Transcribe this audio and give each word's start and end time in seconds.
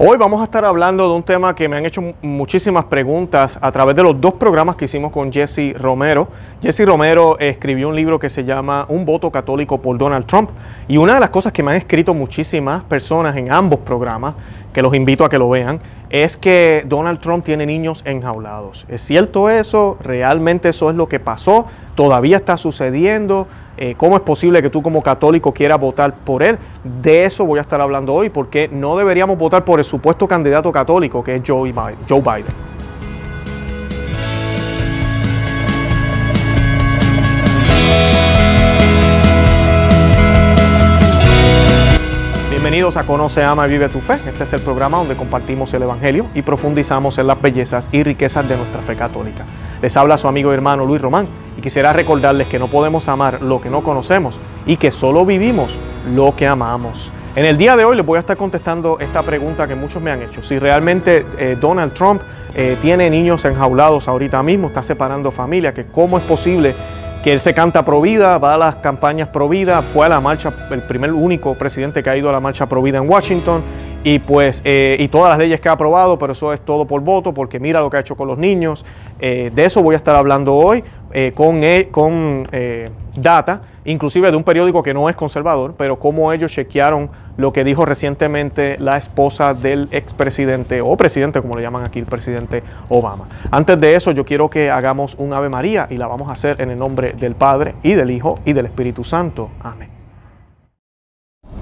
Hoy 0.00 0.16
vamos 0.16 0.40
a 0.40 0.44
estar 0.44 0.64
hablando 0.64 1.08
de 1.08 1.16
un 1.16 1.24
tema 1.24 1.56
que 1.56 1.68
me 1.68 1.76
han 1.76 1.84
hecho 1.84 2.00
muchísimas 2.22 2.84
preguntas 2.84 3.58
a 3.60 3.72
través 3.72 3.96
de 3.96 4.04
los 4.04 4.20
dos 4.20 4.34
programas 4.34 4.76
que 4.76 4.84
hicimos 4.84 5.10
con 5.10 5.32
Jesse 5.32 5.76
Romero. 5.76 6.28
Jesse 6.62 6.86
Romero 6.86 7.36
escribió 7.40 7.88
un 7.88 7.96
libro 7.96 8.16
que 8.16 8.30
se 8.30 8.44
llama 8.44 8.86
Un 8.88 9.04
voto 9.04 9.32
católico 9.32 9.82
por 9.82 9.98
Donald 9.98 10.24
Trump. 10.26 10.50
Y 10.86 10.98
una 10.98 11.14
de 11.14 11.20
las 11.20 11.30
cosas 11.30 11.52
que 11.52 11.64
me 11.64 11.72
han 11.72 11.78
escrito 11.78 12.14
muchísimas 12.14 12.84
personas 12.84 13.36
en 13.36 13.52
ambos 13.52 13.80
programas, 13.80 14.34
que 14.72 14.82
los 14.82 14.94
invito 14.94 15.24
a 15.24 15.28
que 15.28 15.36
lo 15.36 15.50
vean, 15.50 15.80
es 16.10 16.36
que 16.36 16.84
Donald 16.86 17.18
Trump 17.18 17.44
tiene 17.44 17.66
niños 17.66 18.02
enjaulados. 18.04 18.86
¿Es 18.88 19.02
cierto 19.02 19.50
eso? 19.50 19.98
¿Realmente 20.00 20.68
eso 20.68 20.90
es 20.90 20.94
lo 20.94 21.08
que 21.08 21.18
pasó? 21.18 21.66
¿Todavía 21.96 22.36
está 22.36 22.56
sucediendo? 22.56 23.48
Eh, 23.80 23.94
¿Cómo 23.96 24.16
es 24.16 24.22
posible 24.22 24.60
que 24.60 24.70
tú 24.70 24.82
como 24.82 25.00
católico 25.00 25.52
quieras 25.52 25.78
votar 25.78 26.12
por 26.12 26.42
él? 26.42 26.58
De 26.82 27.24
eso 27.24 27.44
voy 27.44 27.60
a 27.60 27.62
estar 27.62 27.80
hablando 27.80 28.12
hoy, 28.12 28.28
porque 28.28 28.66
no 28.66 28.96
deberíamos 28.96 29.38
votar 29.38 29.64
por 29.64 29.78
el 29.78 29.84
supuesto 29.84 30.26
candidato 30.26 30.72
católico 30.72 31.22
que 31.22 31.36
es 31.36 31.42
Joe 31.46 31.70
Biden. 31.70 32.68
Bienvenidos 42.50 42.96
a 42.96 43.06
Conoce, 43.06 43.44
Ama 43.44 43.68
y 43.68 43.70
Vive 43.70 43.88
tu 43.88 44.00
Fe. 44.00 44.14
Este 44.14 44.42
es 44.42 44.52
el 44.54 44.60
programa 44.60 44.98
donde 44.98 45.16
compartimos 45.16 45.72
el 45.72 45.84
Evangelio 45.84 46.26
y 46.34 46.42
profundizamos 46.42 47.16
en 47.18 47.28
las 47.28 47.40
bellezas 47.40 47.88
y 47.92 48.02
riquezas 48.02 48.48
de 48.48 48.56
nuestra 48.56 48.80
fe 48.80 48.96
católica. 48.96 49.44
Les 49.80 49.96
habla 49.96 50.18
su 50.18 50.26
amigo 50.26 50.50
y 50.50 50.54
hermano 50.54 50.84
Luis 50.84 51.00
Román 51.00 51.28
y 51.58 51.60
quisiera 51.60 51.92
recordarles 51.92 52.46
que 52.46 52.58
no 52.58 52.68
podemos 52.68 53.08
amar 53.08 53.42
lo 53.42 53.60
que 53.60 53.68
no 53.68 53.82
conocemos 53.82 54.36
y 54.64 54.76
que 54.76 54.92
solo 54.92 55.26
vivimos 55.26 55.70
lo 56.14 56.36
que 56.36 56.46
amamos. 56.46 57.10
En 57.34 57.44
el 57.44 57.58
día 57.58 57.76
de 57.76 57.84
hoy 57.84 57.96
les 57.96 58.06
voy 58.06 58.16
a 58.16 58.20
estar 58.20 58.36
contestando 58.36 58.98
esta 59.00 59.22
pregunta 59.22 59.66
que 59.66 59.74
muchos 59.74 60.00
me 60.00 60.10
han 60.10 60.22
hecho. 60.22 60.42
Si 60.42 60.58
realmente 60.58 61.26
eh, 61.36 61.56
Donald 61.60 61.94
Trump 61.94 62.22
eh, 62.54 62.76
tiene 62.80 63.10
niños 63.10 63.44
enjaulados 63.44 64.08
ahorita 64.08 64.42
mismo, 64.42 64.68
está 64.68 64.82
separando 64.82 65.32
familia, 65.32 65.74
que 65.74 65.86
cómo 65.86 66.18
es 66.18 66.24
posible 66.24 66.74
que 67.24 67.32
él 67.32 67.40
se 67.40 67.52
canta 67.52 67.84
pro 67.84 68.00
vida, 68.00 68.38
va 68.38 68.54
a 68.54 68.58
las 68.58 68.76
campañas 68.76 69.28
pro 69.28 69.48
vida, 69.48 69.82
fue 69.82 70.06
a 70.06 70.08
la 70.08 70.20
marcha, 70.20 70.52
el 70.70 70.82
primer 70.82 71.12
único 71.12 71.54
presidente 71.54 72.02
que 72.02 72.10
ha 72.10 72.16
ido 72.16 72.28
a 72.28 72.32
la 72.32 72.40
marcha 72.40 72.66
pro 72.66 72.82
vida 72.82 72.98
en 72.98 73.08
Washington 73.08 73.62
y 74.04 74.20
pues 74.20 74.62
eh, 74.64 74.96
y 74.98 75.08
todas 75.08 75.30
las 75.30 75.38
leyes 75.38 75.60
que 75.60 75.68
ha 75.68 75.72
aprobado, 75.72 76.18
pero 76.18 76.32
eso 76.32 76.52
es 76.52 76.60
todo 76.60 76.86
por 76.86 77.00
voto, 77.00 77.34
porque 77.34 77.58
mira 77.58 77.80
lo 77.80 77.90
que 77.90 77.96
ha 77.96 78.00
hecho 78.00 78.16
con 78.16 78.28
los 78.28 78.38
niños. 78.38 78.84
De 79.20 79.52
eso 79.56 79.82
voy 79.82 79.94
a 79.94 79.96
estar 79.96 80.14
hablando 80.14 80.54
hoy 80.54 80.84
eh, 81.12 81.32
con, 81.34 81.62
con 81.90 82.46
data, 83.16 83.62
inclusive 83.84 84.30
de 84.30 84.36
un 84.36 84.44
periódico 84.44 84.82
que 84.82 84.94
no 84.94 85.08
es 85.08 85.16
conservador, 85.16 85.74
pero 85.76 85.98
cómo 85.98 86.32
ellos 86.32 86.52
chequearon 86.52 87.10
lo 87.36 87.52
que 87.52 87.64
dijo 87.64 87.84
recientemente 87.84 88.76
la 88.78 88.96
esposa 88.96 89.54
del 89.54 89.88
expresidente 89.92 90.80
o 90.80 90.96
presidente, 90.96 91.40
como 91.40 91.56
le 91.56 91.62
llaman 91.62 91.84
aquí 91.84 91.98
el 91.98 92.06
presidente 92.06 92.62
Obama. 92.88 93.28
Antes 93.50 93.80
de 93.80 93.94
eso, 93.94 94.10
yo 94.10 94.24
quiero 94.24 94.50
que 94.50 94.70
hagamos 94.70 95.14
un 95.18 95.32
Ave 95.32 95.48
María 95.48 95.86
y 95.88 95.96
la 95.96 96.06
vamos 96.06 96.28
a 96.28 96.32
hacer 96.32 96.60
en 96.60 96.70
el 96.70 96.78
nombre 96.78 97.14
del 97.18 97.34
Padre 97.34 97.74
y 97.82 97.94
del 97.94 98.10
Hijo 98.10 98.40
y 98.44 98.52
del 98.52 98.66
Espíritu 98.66 99.04
Santo. 99.04 99.50
Amén. 99.62 99.88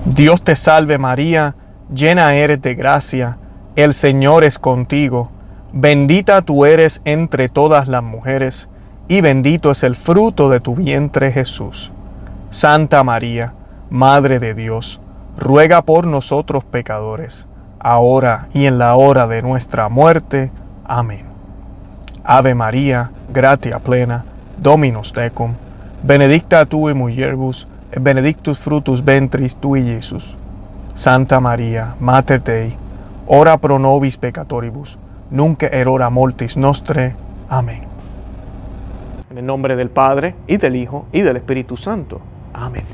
Dios 0.06 0.42
te 0.42 0.56
salve 0.56 0.98
María, 0.98 1.56
llena 1.92 2.34
eres 2.34 2.62
de 2.62 2.74
gracia, 2.74 3.39
el 3.77 3.92
Señor 3.92 4.44
es 4.44 4.58
contigo, 4.58 5.30
bendita 5.72 6.42
tú 6.42 6.64
eres 6.64 7.02
entre 7.05 7.48
todas 7.48 7.89
las 7.89 8.02
mujeres, 8.02 8.69
y 9.08 9.20
bendito 9.20 9.70
es 9.70 9.82
el 9.82 9.96
fruto 9.96 10.48
de 10.50 10.60
tu 10.60 10.74
vientre 10.74 11.32
Jesús. 11.32 11.92
Santa 12.50 13.04
María, 13.04 13.52
Madre 13.90 14.38
de 14.38 14.54
Dios, 14.54 15.00
ruega 15.38 15.82
por 15.82 16.06
nosotros 16.06 16.64
pecadores, 16.64 17.46
ahora 17.78 18.48
y 18.52 18.66
en 18.66 18.78
la 18.78 18.96
hora 18.96 19.27
de 19.27 19.42
nuestra 19.42 19.88
muerte. 19.88 20.50
Amén. 20.84 21.24
Ave 22.24 22.54
María, 22.54 23.10
gratia 23.32 23.78
plena, 23.78 24.24
Dominus 24.58 25.12
tecum, 25.12 25.54
benedicta 26.02 26.64
tu 26.66 26.89
in 26.89 26.96
mulieribus, 26.96 27.68
et 27.92 28.02
benedictus 28.02 28.58
frutus 28.58 29.05
ventris 29.05 29.56
tui, 29.56 29.84
Jesús. 29.84 30.36
Santa 30.95 31.40
María, 31.40 31.95
Mater 32.00 32.42
Dei, 32.42 32.74
ora 33.27 33.58
pro 33.58 33.78
nobis 33.78 34.16
peccatoribus, 34.16 34.98
nunc 35.30 35.62
erora 35.62 36.11
mortis 36.11 36.56
nostre. 36.56 37.14
Amén. 37.48 37.95
En 39.36 39.41
el 39.41 39.47
nombre 39.48 39.77
del 39.77 39.91
Padre, 39.91 40.35
y 40.47 40.57
del 40.57 40.77
Hijo, 40.77 41.05
y 41.13 41.20
del 41.20 41.36
Espíritu 41.36 41.77
Santo. 41.77 42.23
Amén. 42.55 42.85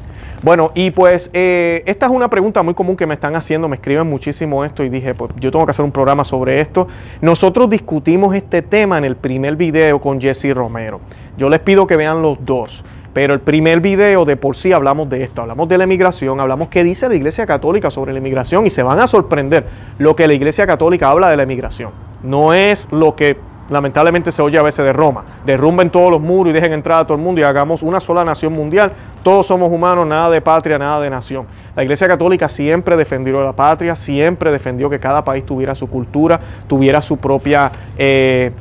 Bueno, 0.42 0.72
y 0.74 0.90
pues 0.90 1.30
eh, 1.32 1.84
esta 1.86 2.06
es 2.06 2.12
una 2.12 2.28
pregunta 2.28 2.64
muy 2.64 2.74
común 2.74 2.96
que 2.96 3.06
me 3.06 3.14
están 3.14 3.36
haciendo, 3.36 3.68
me 3.68 3.76
escriben 3.76 4.10
muchísimo 4.10 4.64
esto 4.64 4.82
y 4.82 4.88
dije, 4.88 5.14
pues 5.14 5.30
yo 5.38 5.52
tengo 5.52 5.64
que 5.64 5.70
hacer 5.70 5.84
un 5.84 5.92
programa 5.92 6.24
sobre 6.24 6.60
esto. 6.60 6.88
Nosotros 7.20 7.70
discutimos 7.70 8.34
este 8.34 8.60
tema 8.60 8.98
en 8.98 9.04
el 9.04 9.14
primer 9.14 9.54
video 9.54 10.00
con 10.00 10.20
Jesse 10.20 10.52
Romero. 10.52 10.98
Yo 11.38 11.48
les 11.48 11.60
pido 11.60 11.86
que 11.86 11.96
vean 11.96 12.22
los 12.22 12.44
dos. 12.44 12.82
Pero 13.14 13.34
el 13.34 13.40
primer 13.40 13.78
video 13.78 14.24
de 14.24 14.36
por 14.36 14.56
sí 14.56 14.72
hablamos 14.72 15.08
de 15.10 15.22
esto, 15.22 15.42
hablamos 15.42 15.68
de 15.68 15.78
la 15.78 15.84
emigración, 15.84 16.40
hablamos 16.40 16.70
qué 16.70 16.82
dice 16.82 17.08
la 17.08 17.14
Iglesia 17.14 17.46
Católica 17.46 17.88
sobre 17.90 18.12
la 18.12 18.18
emigración 18.18 18.66
y 18.66 18.70
se 18.70 18.82
van 18.82 18.98
a 18.98 19.06
sorprender 19.06 19.66
lo 19.98 20.16
que 20.16 20.26
la 20.26 20.32
Iglesia 20.32 20.66
Católica 20.66 21.08
habla 21.08 21.30
de 21.30 21.36
la 21.36 21.44
emigración. 21.44 21.90
No 22.24 22.52
es 22.52 22.88
lo 22.90 23.14
que 23.14 23.36
lamentablemente 23.72 24.30
se 24.30 24.42
oye 24.42 24.58
a 24.58 24.62
veces 24.62 24.84
de 24.84 24.92
Roma. 24.92 25.24
Derrumben 25.44 25.90
todos 25.90 26.10
los 26.10 26.20
muros 26.20 26.50
y 26.50 26.54
dejen 26.54 26.72
entrar 26.72 27.00
a 27.00 27.04
todo 27.04 27.16
el 27.16 27.22
mundo 27.22 27.40
y 27.40 27.44
hagamos 27.44 27.82
una 27.82 28.00
sola 28.00 28.24
nación 28.24 28.52
mundial. 28.52 28.92
Todos 29.22 29.46
somos 29.46 29.72
humanos, 29.72 30.06
nada 30.06 30.30
de 30.30 30.40
patria, 30.40 30.78
nada 30.78 31.00
de 31.00 31.10
nación. 31.10 31.46
La 31.74 31.82
Iglesia 31.82 32.06
Católica 32.06 32.48
siempre 32.48 32.96
defendió 32.96 33.42
la 33.42 33.52
patria, 33.52 33.96
siempre 33.96 34.52
defendió 34.52 34.90
que 34.90 35.00
cada 35.00 35.24
país 35.24 35.44
tuviera 35.44 35.74
su 35.74 35.88
cultura, 35.88 36.38
tuviera 36.68 37.00
su 37.00 37.16
propia 37.16 37.72
eh, 37.96 38.52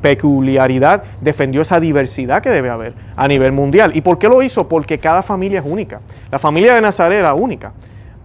peculiaridad, 0.00 1.02
defendió 1.20 1.62
esa 1.62 1.80
diversidad 1.80 2.42
que 2.42 2.50
debe 2.50 2.70
haber 2.70 2.94
a 3.16 3.26
nivel 3.26 3.52
mundial. 3.52 3.96
¿Y 3.96 4.02
por 4.02 4.18
qué 4.18 4.28
lo 4.28 4.42
hizo? 4.42 4.68
Porque 4.68 4.98
cada 4.98 5.22
familia 5.22 5.60
es 5.60 5.66
única. 5.66 6.00
La 6.30 6.38
familia 6.38 6.74
de 6.74 6.80
Nazaret 6.80 7.18
era 7.18 7.34
única. 7.34 7.72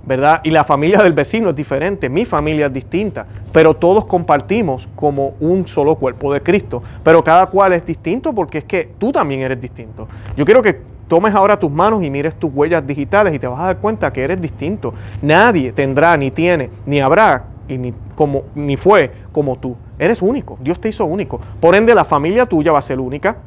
¿Verdad? 0.06 0.42
Y 0.44 0.52
la 0.52 0.64
familia 0.64 1.00
del 1.00 1.14
vecino 1.14 1.50
es 1.50 1.56
diferente, 1.56 2.10
mi 2.10 2.26
familia 2.26 2.68
es 2.68 2.74
distinta, 2.74 3.26
pero 3.52 3.74
todos 3.74 4.06
compartimos 4.06 4.88
como 4.96 5.36
un 5.40 5.68
solo 5.68 5.96
cuerpo 5.96 6.34
de 6.34 6.42
Cristo, 6.42 6.84
pero 7.04 7.24
cada 7.24 7.46
cual 7.48 7.74
es 7.74 7.86
distinto 7.86 8.34
porque 8.34 8.60
es 8.60 8.64
que 8.66 8.90
tú 8.98 9.12
también 9.12 9.42
eres 9.42 9.60
distinto. 9.62 10.08
Yo 10.36 10.46
quiero 10.46 10.62
que 10.62 10.80
tomes 11.08 11.34
ahora 11.34 11.58
tus 11.58 11.72
manos 11.72 12.04
y 12.04 12.10
mires 12.10 12.36
tus 12.36 12.52
huellas 12.54 12.86
digitales 12.86 13.34
y 13.34 13.40
te 13.40 13.48
vas 13.48 13.60
a 13.60 13.66
dar 13.66 13.78
cuenta 13.78 14.12
que 14.12 14.24
eres 14.24 14.42
distinto. 14.42 14.94
Nadie 15.22 15.72
tendrá, 15.72 16.18
ni 16.18 16.32
tiene, 16.32 16.70
ni 16.86 17.00
habrá, 17.00 17.46
y 17.68 17.78
ni, 17.78 17.94
como, 18.16 18.44
ni 18.56 18.76
fue 18.78 19.12
como 19.32 19.58
tú. 19.58 19.76
Eres 19.98 20.22
único, 20.22 20.58
Dios 20.62 20.80
te 20.80 20.90
hizo 20.90 21.06
único. 21.06 21.40
Por 21.60 21.76
ende, 21.76 21.96
la 21.96 22.04
familia 22.04 22.46
tuya 22.46 22.72
va 22.72 22.80
a 22.80 22.82
ser 22.82 23.00
única. 23.00 23.38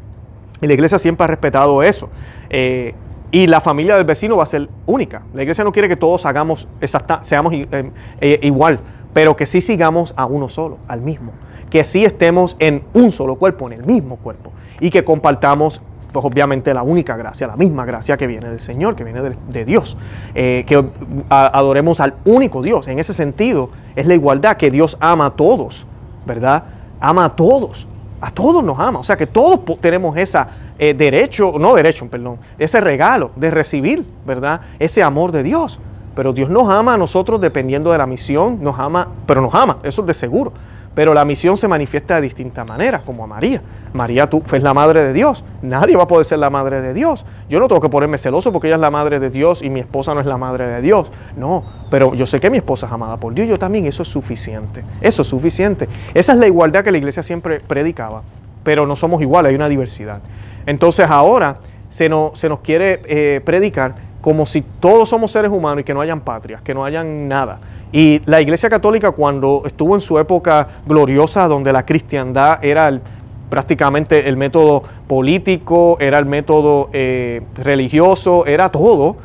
Y 0.61 0.67
la 0.67 0.73
iglesia 0.73 0.99
siempre 0.99 1.25
ha 1.25 1.27
respetado 1.27 1.83
eso. 1.83 2.09
Eh, 2.49 2.95
y 3.31 3.47
la 3.47 3.61
familia 3.61 3.97
del 3.97 4.05
vecino 4.05 4.37
va 4.37 4.45
a 4.45 4.47
ser 4.47 4.69
única. 4.87 5.23
La 5.35 5.43
iglesia 5.43 5.65
no 5.65 5.73
quiere 5.73 5.89
que 5.89 5.97
todos 5.97 6.25
hagamos 6.27 6.69
exacta, 6.81 7.23
seamos 7.23 7.53
eh, 7.53 7.91
eh, 8.21 8.39
igual, 8.43 8.81
pero 9.13 9.37
que 9.37 9.47
sí 9.47 9.61
sigamos 9.61 10.15
a 10.17 10.27
uno 10.27 10.49
solo, 10.49 10.79
al 10.89 11.01
mismo. 11.01 11.33
Que 11.71 11.85
sí 11.85 12.05
estemos 12.05 12.57
en 12.59 12.83
un 12.95 13.13
solo 13.13 13.37
cuerpo, 13.37 13.67
en 13.67 13.81
el 13.81 13.85
mismo 13.85 14.17
cuerpo. 14.17 14.53
Y 14.79 14.91
que 14.91 15.05
compartamos, 15.05 15.81
pues 16.13 16.25
obviamente, 16.25 16.73
la 16.73 16.83
única 16.83 17.17
gracia, 17.17 17.47
la 17.47 17.57
misma 17.57 17.85
gracia 17.85 18.17
que 18.17 18.27
viene 18.27 18.49
del 18.49 18.61
Señor, 18.61 18.95
que 18.95 19.05
viene 19.05 19.21
de, 19.23 19.65
Dios. 19.65 19.97
Eh, 20.35 20.65
que 20.67 20.85
adoremos 21.29 21.99
al 22.01 22.15
único 22.25 22.63
Dios. 22.63 22.87
En 22.87 22.99
ese 22.99 23.13
sentido, 23.13 23.71
es 23.97 24.07
la 24.07 24.15
igualdad 24.15 24.57
que 24.57 24.71
Dios 24.71 24.97
ama 25.01 25.27
a 25.27 25.31
todos, 25.31 25.87
¿verdad? 26.25 26.65
Ama 27.01 27.25
a 27.25 27.37
todos. 27.37 27.87
A 28.21 28.31
todos 28.31 28.63
nos 28.63 28.79
ama. 28.79 28.99
O 28.99 29.05
sea 29.05 29.17
que 29.17 29.27
todos 29.27 29.61
tenemos 29.81 30.17
esa 30.17 30.49
eh, 30.79 30.95
derecho, 30.95 31.55
no 31.59 31.75
derecho, 31.75 32.07
perdón, 32.09 32.39
ese 32.59 32.81
regalo 32.81 33.31
de 33.37 33.51
recibir, 33.51 34.05
¿verdad? 34.27 34.61
Ese 34.79 35.03
amor 35.03 35.33
de 35.33 35.43
Dios. 35.43 35.79
Pero 36.15 36.33
Dios 36.33 36.49
nos 36.49 36.73
ama 36.75 36.95
a 36.95 36.99
nosotros 36.99 37.41
dependiendo 37.41 37.93
de 37.93 37.99
la 37.99 38.07
misión, 38.07 38.63
nos 38.63 38.79
ama, 38.79 39.09
pero 39.27 39.43
nos 39.43 39.55
ama, 39.55 39.79
eso 39.83 40.01
es 40.01 40.07
de 40.07 40.15
seguro. 40.15 40.53
Pero 40.97 41.13
la 41.13 41.27
misión 41.27 41.59
se 41.59 41.69
manifiesta 41.69 42.15
de 42.15 42.23
distintas 42.23 42.67
maneras, 42.67 43.03
como 43.03 43.23
a 43.23 43.27
María. 43.27 43.61
María 43.93 44.31
tú 44.31 44.43
es 44.51 44.63
la 44.63 44.73
madre 44.73 45.05
de 45.05 45.13
Dios. 45.13 45.45
Nadie 45.61 45.95
va 45.95 46.05
a 46.05 46.07
poder 46.07 46.25
ser 46.25 46.39
la 46.39 46.49
madre 46.49 46.81
de 46.81 46.95
Dios. 46.95 47.27
Yo 47.51 47.61
no 47.61 47.69
tengo 47.69 47.83
que 47.83 47.91
ponerme 47.91 48.17
celoso 48.17 48.51
porque 48.51 48.69
ella 48.69 48.77
es 48.77 48.81
la 48.81 48.91
madre 48.91 49.21
de 49.21 49.29
Dios 49.29 49.61
y 49.61 49.69
mi 49.69 49.81
esposa 49.81 50.15
no 50.15 50.21
es 50.21 50.27
la 50.27 50.39
madre 50.39 50.67
de 50.67 50.81
Dios. 50.81 51.13
No, 51.37 51.65
pero 51.91 52.15
yo 52.15 52.27
sé 52.27 52.41
que 52.41 52.49
mi 52.49 52.57
esposa 52.57 52.87
es 52.87 52.93
amada 52.93 53.19
por 53.19 53.35
Dios. 53.35 53.47
Yo 53.47 53.59
también, 53.59 53.85
eso 53.85 54.05
es 54.05 54.09
suficiente. 54.09 54.85
Eso 55.03 55.21
es 55.21 55.29
suficiente. 55.29 55.87
Esa 56.15 56.33
es 56.33 56.39
la 56.39 56.47
igualdad 56.47 56.83
que 56.83 56.91
la 56.91 56.97
iglesia 56.97 57.23
siempre 57.23 57.61
predicaba. 57.61 58.23
Pero 58.65 58.87
no 58.87 58.97
somos 58.97 59.21
iguales, 59.21 59.51
hay 59.51 59.55
una 59.55 59.69
diversidad. 59.69 60.21
Entonces 60.65 61.07
ahora 61.11 61.59
se 61.91 62.09
nos, 62.09 62.39
se 62.39 62.49
nos 62.49 62.61
quiere 62.61 63.03
eh, 63.05 63.43
predicar 63.45 63.97
como 64.23 64.47
si 64.47 64.63
todos 64.81 65.11
somos 65.11 65.31
seres 65.31 65.53
humanos 65.53 65.83
y 65.83 65.85
que 65.85 65.93
no 65.93 66.01
hayan 66.01 66.21
patrias, 66.23 66.63
que 66.63 66.75
no 66.75 66.87
hayan 66.87 67.29
nada. 67.29 67.61
Y 67.97 68.21
la 68.27 68.43
Iglesia 68.43 68.69
Católica 68.69 69.13
cuando 69.13 69.63
estuvo 69.65 69.95
en 69.95 70.03
su 70.03 70.19
época 70.19 70.69
gloriosa, 70.87 71.49
donde 71.49 71.73
la 71.73 71.87
cristiandad 71.87 72.63
era 72.63 73.01
prácticamente 73.49 74.29
el 74.29 74.37
método 74.37 74.83
político, 75.07 75.97
era 75.99 76.19
el 76.19 76.27
método 76.27 76.91
eh, 76.93 77.41
religioso, 77.55 78.45
era 78.45 78.69
todo, 78.69 79.17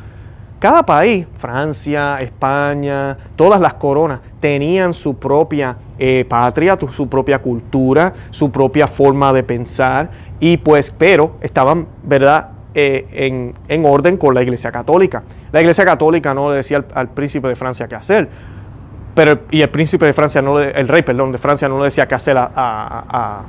cada 0.58 0.86
país, 0.86 1.26
Francia, 1.36 2.16
España, 2.22 3.18
todas 3.36 3.60
las 3.60 3.74
coronas, 3.74 4.20
tenían 4.40 4.94
su 4.94 5.16
propia 5.18 5.76
eh, 5.98 6.24
patria, 6.26 6.78
su 6.92 7.10
propia 7.10 7.40
cultura, 7.40 8.14
su 8.30 8.50
propia 8.50 8.86
forma 8.88 9.34
de 9.34 9.42
pensar, 9.42 10.08
y 10.40 10.56
pues, 10.56 10.90
pero 10.96 11.32
estaban, 11.42 11.88
¿verdad?, 12.04 12.48
eh, 12.74 13.52
en, 13.68 13.84
orden 13.84 14.16
con 14.16 14.34
la 14.34 14.42
Iglesia 14.42 14.72
Católica. 14.72 15.22
La 15.52 15.60
Iglesia 15.60 15.84
Católica 15.84 16.32
no 16.32 16.48
le 16.48 16.56
decía 16.56 16.82
al, 16.94 17.08
príncipe 17.08 17.48
de 17.48 17.54
Francia 17.54 17.86
qué 17.86 17.96
hacer, 17.96 18.30
pero, 19.14 19.40
y 19.50 19.60
el 19.62 19.68
príncipe 19.68 20.06
de 20.06 20.12
Francia, 20.12 20.40
no 20.40 20.58
el 20.60 20.88
rey, 20.88 21.02
perdón, 21.02 21.32
de 21.32 21.38
Francia 21.38 21.68
no 21.68 21.78
le 21.78 21.86
decía 21.86 22.06
qué 22.06 22.14
hacer 22.14 22.36
a, 22.38 23.42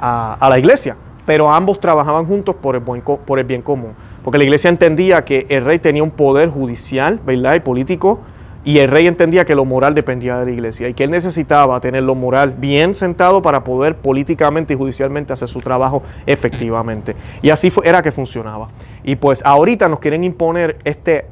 la 0.00 0.58
Iglesia, 0.58 0.96
pero 1.26 1.52
ambos 1.52 1.80
trabajaban 1.80 2.26
juntos 2.26 2.54
por 2.56 2.76
el, 2.76 2.82
por 2.82 3.38
el 3.38 3.44
bien 3.44 3.62
común, 3.62 3.94
porque 4.22 4.38
la 4.38 4.44
Iglesia 4.44 4.68
entendía 4.68 5.24
que 5.24 5.46
el 5.48 5.64
rey 5.64 5.78
tenía 5.78 6.02
un 6.02 6.10
poder 6.10 6.50
judicial, 6.50 7.20
¿verdad?, 7.24 7.54
y 7.54 7.60
político, 7.60 8.20
y 8.62 8.78
el 8.78 8.90
rey 8.90 9.06
entendía 9.06 9.44
que 9.44 9.54
lo 9.54 9.64
moral 9.64 9.94
dependía 9.94 10.36
de 10.38 10.44
la 10.44 10.50
iglesia 10.50 10.88
y 10.88 10.94
que 10.94 11.04
él 11.04 11.10
necesitaba 11.10 11.80
tener 11.80 12.02
lo 12.02 12.14
moral 12.14 12.52
bien 12.58 12.94
sentado 12.94 13.40
para 13.40 13.64
poder 13.64 13.96
políticamente 13.96 14.74
y 14.74 14.76
judicialmente 14.76 15.32
hacer 15.32 15.48
su 15.48 15.60
trabajo 15.60 16.02
efectivamente. 16.26 17.16
Y 17.40 17.48
así 17.48 17.70
fue, 17.70 17.88
era 17.88 18.02
que 18.02 18.12
funcionaba. 18.12 18.68
Y 19.02 19.16
pues 19.16 19.40
ahorita 19.46 19.88
nos 19.88 19.98
quieren 19.98 20.24
imponer 20.24 20.76
este 20.84 21.24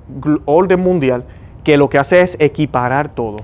orden 0.46 0.80
mundial 0.80 1.24
que 1.64 1.76
lo 1.76 1.90
que 1.90 1.98
hace 1.98 2.22
es 2.22 2.36
equiparar 2.40 3.10
todo. 3.10 3.38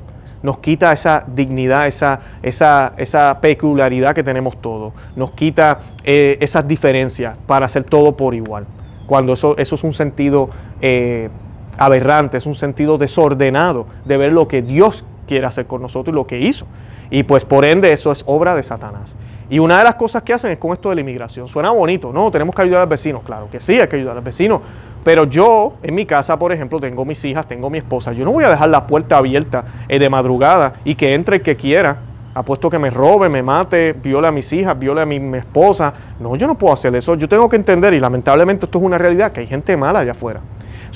Nos 0.44 0.58
quita 0.58 0.92
esa 0.92 1.24
dignidad, 1.26 1.86
esa, 1.86 2.20
esa, 2.42 2.92
esa 2.98 3.40
peculiaridad 3.40 4.14
que 4.14 4.22
tenemos 4.22 4.60
todos. 4.60 4.92
Nos 5.16 5.30
quita 5.30 5.80
eh, 6.04 6.36
esas 6.38 6.68
diferencias 6.68 7.38
para 7.46 7.64
hacer 7.64 7.84
todo 7.84 8.14
por 8.14 8.34
igual. 8.34 8.66
Cuando 9.06 9.32
eso, 9.32 9.56
eso 9.56 9.74
es 9.74 9.82
un 9.82 9.94
sentido 9.94 10.50
eh, 10.82 11.30
aberrante, 11.78 12.36
es 12.36 12.44
un 12.44 12.54
sentido 12.54 12.98
desordenado 12.98 13.86
de 14.04 14.18
ver 14.18 14.34
lo 14.34 14.46
que 14.46 14.60
Dios 14.60 15.02
quiere 15.26 15.46
hacer 15.46 15.66
con 15.66 15.80
nosotros 15.80 16.12
y 16.12 16.14
lo 16.14 16.26
que 16.26 16.38
hizo. 16.38 16.66
Y 17.08 17.22
pues 17.22 17.46
por 17.46 17.64
ende 17.64 17.90
eso 17.90 18.12
es 18.12 18.22
obra 18.26 18.54
de 18.54 18.62
Satanás. 18.62 19.16
Y 19.48 19.58
una 19.60 19.78
de 19.78 19.84
las 19.84 19.94
cosas 19.94 20.22
que 20.24 20.34
hacen 20.34 20.50
es 20.50 20.58
con 20.58 20.74
esto 20.74 20.90
de 20.90 20.96
la 20.96 21.00
inmigración. 21.00 21.48
Suena 21.48 21.70
bonito, 21.70 22.12
no, 22.12 22.30
tenemos 22.30 22.54
que 22.54 22.60
ayudar 22.60 22.82
al 22.82 22.86
vecino. 22.86 23.20
Claro 23.20 23.48
que 23.50 23.62
sí, 23.62 23.80
hay 23.80 23.88
que 23.88 23.96
ayudar 23.96 24.18
al 24.18 24.22
vecino. 24.22 24.60
Pero 25.04 25.24
yo, 25.24 25.74
en 25.82 25.94
mi 25.94 26.06
casa, 26.06 26.38
por 26.38 26.52
ejemplo, 26.52 26.80
tengo 26.80 27.04
mis 27.04 27.24
hijas, 27.24 27.46
tengo 27.46 27.70
mi 27.70 27.78
esposa. 27.78 28.12
Yo 28.12 28.24
no 28.24 28.32
voy 28.32 28.44
a 28.44 28.50
dejar 28.50 28.70
la 28.70 28.86
puerta 28.86 29.18
abierta 29.18 29.64
eh, 29.88 29.98
de 29.98 30.08
madrugada 30.08 30.74
y 30.84 30.94
que 30.94 31.14
entre 31.14 31.36
el 31.36 31.42
que 31.42 31.56
quiera, 31.56 31.98
apuesto 32.34 32.68
que 32.70 32.78
me 32.78 32.90
robe, 32.90 33.28
me 33.28 33.42
mate, 33.42 33.92
viole 33.92 34.28
a 34.28 34.32
mis 34.32 34.52
hijas, 34.52 34.78
viole 34.78 35.02
a 35.02 35.06
mi, 35.06 35.20
mi, 35.20 35.38
esposa. 35.38 35.92
No, 36.18 36.34
yo 36.34 36.46
no 36.46 36.56
puedo 36.56 36.72
hacer 36.72 36.94
eso. 36.96 37.14
Yo 37.14 37.28
tengo 37.28 37.48
que 37.48 37.56
entender, 37.56 37.94
y 37.94 38.00
lamentablemente 38.00 38.64
esto 38.64 38.78
es 38.78 38.84
una 38.84 38.98
realidad, 38.98 39.30
que 39.30 39.40
hay 39.40 39.46
gente 39.46 39.76
mala 39.76 40.00
allá 40.00 40.12
afuera 40.12 40.40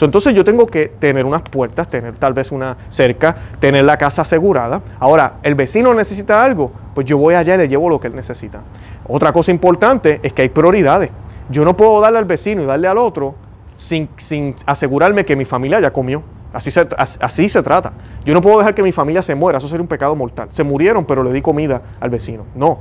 entonces 0.06 0.34
yo 0.34 0.44
tengo 0.44 0.66
que 0.66 0.88
tener 0.88 1.24
unas 1.24 1.42
puertas, 1.42 1.88
tener 1.88 2.14
tal 2.14 2.32
vez 2.32 2.52
una 2.52 2.76
cerca, 2.88 3.34
tener 3.60 3.84
la 3.84 3.96
casa 3.96 4.22
asegurada. 4.22 4.80
Ahora, 5.00 5.34
el 5.42 5.54
vecino 5.54 5.92
necesita 5.94 6.42
algo, 6.42 6.70
pues 6.94 7.06
yo 7.06 7.18
voy 7.18 7.34
allá 7.34 7.54
y 7.54 7.58
le 7.58 7.68
llevo 7.68 7.88
lo 7.88 7.98
que 7.98 8.06
él 8.06 8.14
necesita. 8.14 8.60
Otra 9.06 9.32
cosa 9.32 9.50
importante 9.50 10.20
es 10.22 10.32
que 10.32 10.42
hay 10.42 10.48
prioridades. 10.48 11.10
Yo 11.50 11.64
no 11.64 11.76
puedo 11.76 12.00
darle 12.00 12.18
al 12.18 12.26
vecino 12.26 12.62
y 12.62 12.66
darle 12.66 12.88
al 12.88 12.98
otro 12.98 13.34
sin, 13.78 14.54
asegurarme 14.66 15.24
que 15.24 15.36
mi 15.36 15.46
familia 15.46 15.80
ya 15.80 15.92
comió. 15.92 16.22
Así 16.52 16.70
se, 16.70 16.86
así 16.96 17.48
se 17.48 17.62
trata. 17.62 17.92
Yo 18.24 18.34
no 18.34 18.42
puedo 18.42 18.58
dejar 18.58 18.74
que 18.74 18.82
mi 18.82 18.92
familia 18.92 19.22
se 19.22 19.34
muera, 19.34 19.58
eso 19.58 19.68
sería 19.68 19.82
un 19.82 19.88
pecado 19.88 20.14
mortal. 20.14 20.48
Se 20.50 20.64
murieron, 20.64 21.04
pero 21.06 21.22
le 21.22 21.32
di 21.32 21.40
comida 21.40 21.80
al 22.00 22.10
vecino. 22.10 22.44
No. 22.54 22.78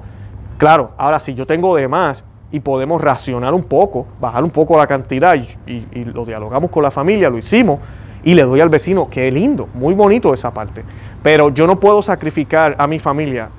Claro, 0.58 0.92
ahora 0.98 1.20
si 1.20 1.36
yo 1.36 1.46
tengo 1.46 1.76
de 1.76 1.88
más 1.88 2.26
y 2.52 2.60
podemos 2.60 3.02
racionar 3.02 3.54
un 3.54 3.64
poco, 3.64 4.08
bajar 4.20 4.44
un 4.44 4.50
poco 4.50 4.78
la 4.78 4.88
cantidad 4.88 5.36
y, 5.36 6.06
lo 6.06 6.26
dialogamos 6.26 6.72
con 6.72 6.82
la 6.82 6.92
familia, 6.92 7.30
lo 7.30 7.38
hicimos 7.38 7.80
y 8.24 8.34
le 8.34 8.44
doy 8.44 8.60
al 8.60 8.70
vecino, 8.70 9.08
qué 9.10 9.32
lindo, 9.32 9.70
muy 9.74 9.94
bonito 9.94 10.34
esa 10.34 10.52
parte. 10.52 10.84
Pero 11.22 11.50
yo 11.50 11.68
no 11.68 11.80
puedo 11.80 12.02
sacrificar 12.02 12.76
a 12.80 12.88
mi 12.88 13.00
familia 13.00 13.50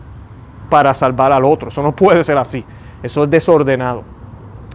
para 0.70 0.93
salvar 0.94 1.32
al 1.32 1.44
otro, 1.44 1.69
eso 1.69 1.82
no 1.82 1.94
puede 1.94 2.25
ser 2.25 2.37
así, 2.38 2.64
eso 3.02 3.25
es 3.25 3.31
desordenado. 3.31 4.02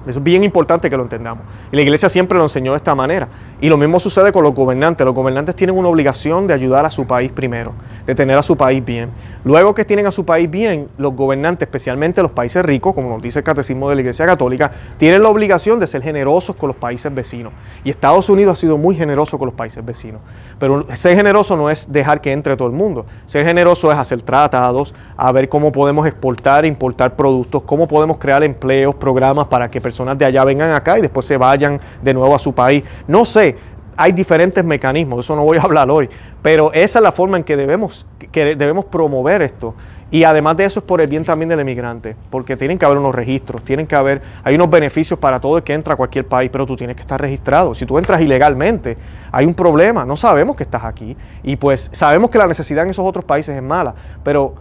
Eso 0.08 0.20
es 0.20 0.24
bien 0.24 0.44
importante 0.44 0.90
que 0.90 0.98
lo 0.98 1.04
entendamos. 1.04 1.44
Y 1.72 1.76
la 1.76 1.82
iglesia 1.82 2.10
siempre 2.10 2.38
lo 2.38 2.44
enseñó 2.44 2.72
de 2.72 2.78
esta 2.78 2.94
manera. 2.96 3.28
Y 3.62 3.70
lo 3.70 3.78
mismo 3.78 4.00
sucede 4.00 4.32
con 4.32 4.44
los 4.44 4.54
gobernantes. 4.54 5.06
Los 5.06 5.16
gobernantes 5.16 5.56
tienen 5.56 5.78
una 5.78 5.88
obligación 5.88 6.48
de 6.48 6.54
ayudar 6.54 6.86
a 6.86 6.92
su 6.92 7.08
país 7.08 7.32
primero, 7.32 7.74
de 8.06 8.16
tener 8.16 8.38
a 8.38 8.44
su 8.44 8.56
país 8.58 8.84
bien. 8.84 9.10
Luego 9.44 9.74
que 9.74 9.86
tienen 9.86 10.06
a 10.06 10.12
su 10.12 10.26
país 10.26 10.50
bien, 10.50 10.88
los 10.98 11.16
gobernantes, 11.16 11.68
especialmente 11.68 12.22
los 12.22 12.32
países 12.32 12.64
ricos, 12.64 12.94
como 12.94 13.10
nos 13.10 13.22
dice 13.22 13.40
el 13.40 13.46
Catecismo 13.46 13.90
de 13.90 13.96
la 13.96 14.02
Iglesia 14.02 14.26
Católica, 14.26 14.72
tienen 14.98 15.22
la 15.22 15.30
obligación 15.30 15.80
de 15.80 15.88
ser 15.88 16.02
generosos 16.02 16.56
con 16.56 16.68
los 16.68 16.78
países 16.78 17.14
vecinos. 17.14 17.54
Y 17.84 17.90
Estados 17.90 18.30
Unidos 18.30 18.58
ha 18.58 18.62
sido 18.62 18.78
muy 18.78 18.96
generoso 18.96 19.38
con 19.38 19.48
los 19.48 19.56
países 19.56 19.84
vecinos. 19.84 20.22
Pero 20.60 20.86
ser 20.96 21.16
generoso 21.18 21.58
no 21.58 21.70
es 21.70 21.92
dejar 21.92 22.22
que 22.22 22.32
entre 22.32 22.56
todo 22.56 22.68
el 22.68 22.74
mundo. 22.74 23.06
Ser 23.26 23.46
generoso 23.46 23.92
es 23.92 23.98
hacer 23.98 24.22
tratados, 24.22 24.94
a 25.18 25.32
ver 25.32 25.50
cómo 25.50 25.72
podemos 25.72 26.08
exportar 26.08 26.66
e 26.66 26.68
importar 26.68 27.16
productos, 27.16 27.64
cómo 27.64 27.88
podemos 27.88 28.18
crear 28.18 28.44
empleos, 28.44 28.96
programas 28.96 29.48
para 29.48 29.70
que 29.70 29.82
personas 29.82 30.18
de 30.18 30.26
allá 30.26 30.44
vengan 30.44 30.72
acá 30.72 30.98
y 30.98 31.02
después 31.02 31.26
se 31.26 31.38
vayan 31.38 31.80
de 32.02 32.14
nuevo 32.14 32.36
a 32.36 32.40
su 32.40 32.54
país. 32.54 32.84
No 33.08 33.26
sé, 33.26 33.56
hay 33.98 34.12
diferentes 34.12 34.64
mecanismos, 34.64 35.26
eso 35.26 35.36
no 35.36 35.44
voy 35.44 35.58
a 35.58 35.62
hablar 35.64 35.90
hoy, 35.90 36.10
pero 36.42 36.72
esa 36.74 37.00
es 37.00 37.04
la 37.04 37.12
forma 37.12 37.38
en 37.38 37.44
que 37.44 37.58
debemos, 37.58 38.06
que 38.32 38.56
debemos 38.56 38.86
promover 38.86 39.42
esto. 39.42 39.76
Y 40.12 40.26
además 40.26 40.56
de 40.58 40.66
eso 40.66 40.80
es 40.80 40.86
por 40.86 41.02
el 41.02 41.08
bien 41.08 41.26
también 41.26 41.50
del 41.50 41.60
emigrante, 41.60 42.16
porque 42.30 42.56
tienen 42.56 42.78
que 42.78 42.86
haber 42.86 43.00
unos 43.00 43.16
registros, 43.16 43.64
tienen 43.64 43.88
que 43.88 43.96
haber, 43.96 44.22
hay 44.44 44.54
unos 44.54 44.70
beneficios 44.70 45.18
para 45.18 45.40
todo 45.40 45.58
el 45.58 45.64
que 45.64 45.74
entra 45.74 45.96
a 45.96 45.98
cualquier 45.98 46.28
país, 46.28 46.52
pero 46.54 46.68
tú 46.68 46.76
tienes 46.76 46.96
que 46.96 47.02
estar 47.02 47.20
registrado. 47.20 47.74
Si 47.74 47.88
tú 47.88 47.98
entras 47.98 48.22
ilegalmente, 48.22 48.96
hay 49.32 49.48
un 49.48 49.56
problema, 49.56 50.06
no 50.06 50.16
sabemos 50.16 50.56
que 50.56 50.62
estás 50.62 50.84
aquí 50.84 51.18
y 51.42 51.56
pues 51.56 51.90
sabemos 51.94 52.30
que 52.30 52.38
la 52.38 52.46
necesidad 52.46 52.84
en 52.84 52.92
esos 52.92 53.04
otros 53.04 53.26
países 53.26 53.56
es 53.56 53.64
mala, 53.64 53.96
pero 54.24 54.54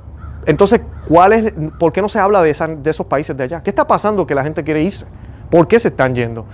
entonces, 0.47 0.81
¿cuál 1.07 1.35
es, 1.35 1.53
¿por 1.79 1.93
qué 1.93 2.01
no 2.01 2.09
se 2.09 2.19
habla 2.19 2.43
de, 2.43 2.55
de 2.83 2.91
esos 2.91 3.07
países 3.07 3.37
de 3.37 3.45
allá? 3.45 3.63
¿Qué 3.63 3.69
está 3.69 3.87
pasando 3.87 4.27
que 4.27 4.35
la 4.35 4.43
gente 4.43 4.65
quiere 4.65 4.83
irse? 4.83 5.07
¿Por 5.51 5.69
qué 5.69 5.79
se 5.79 5.89
están 5.89 6.15
yendo? 6.15 6.47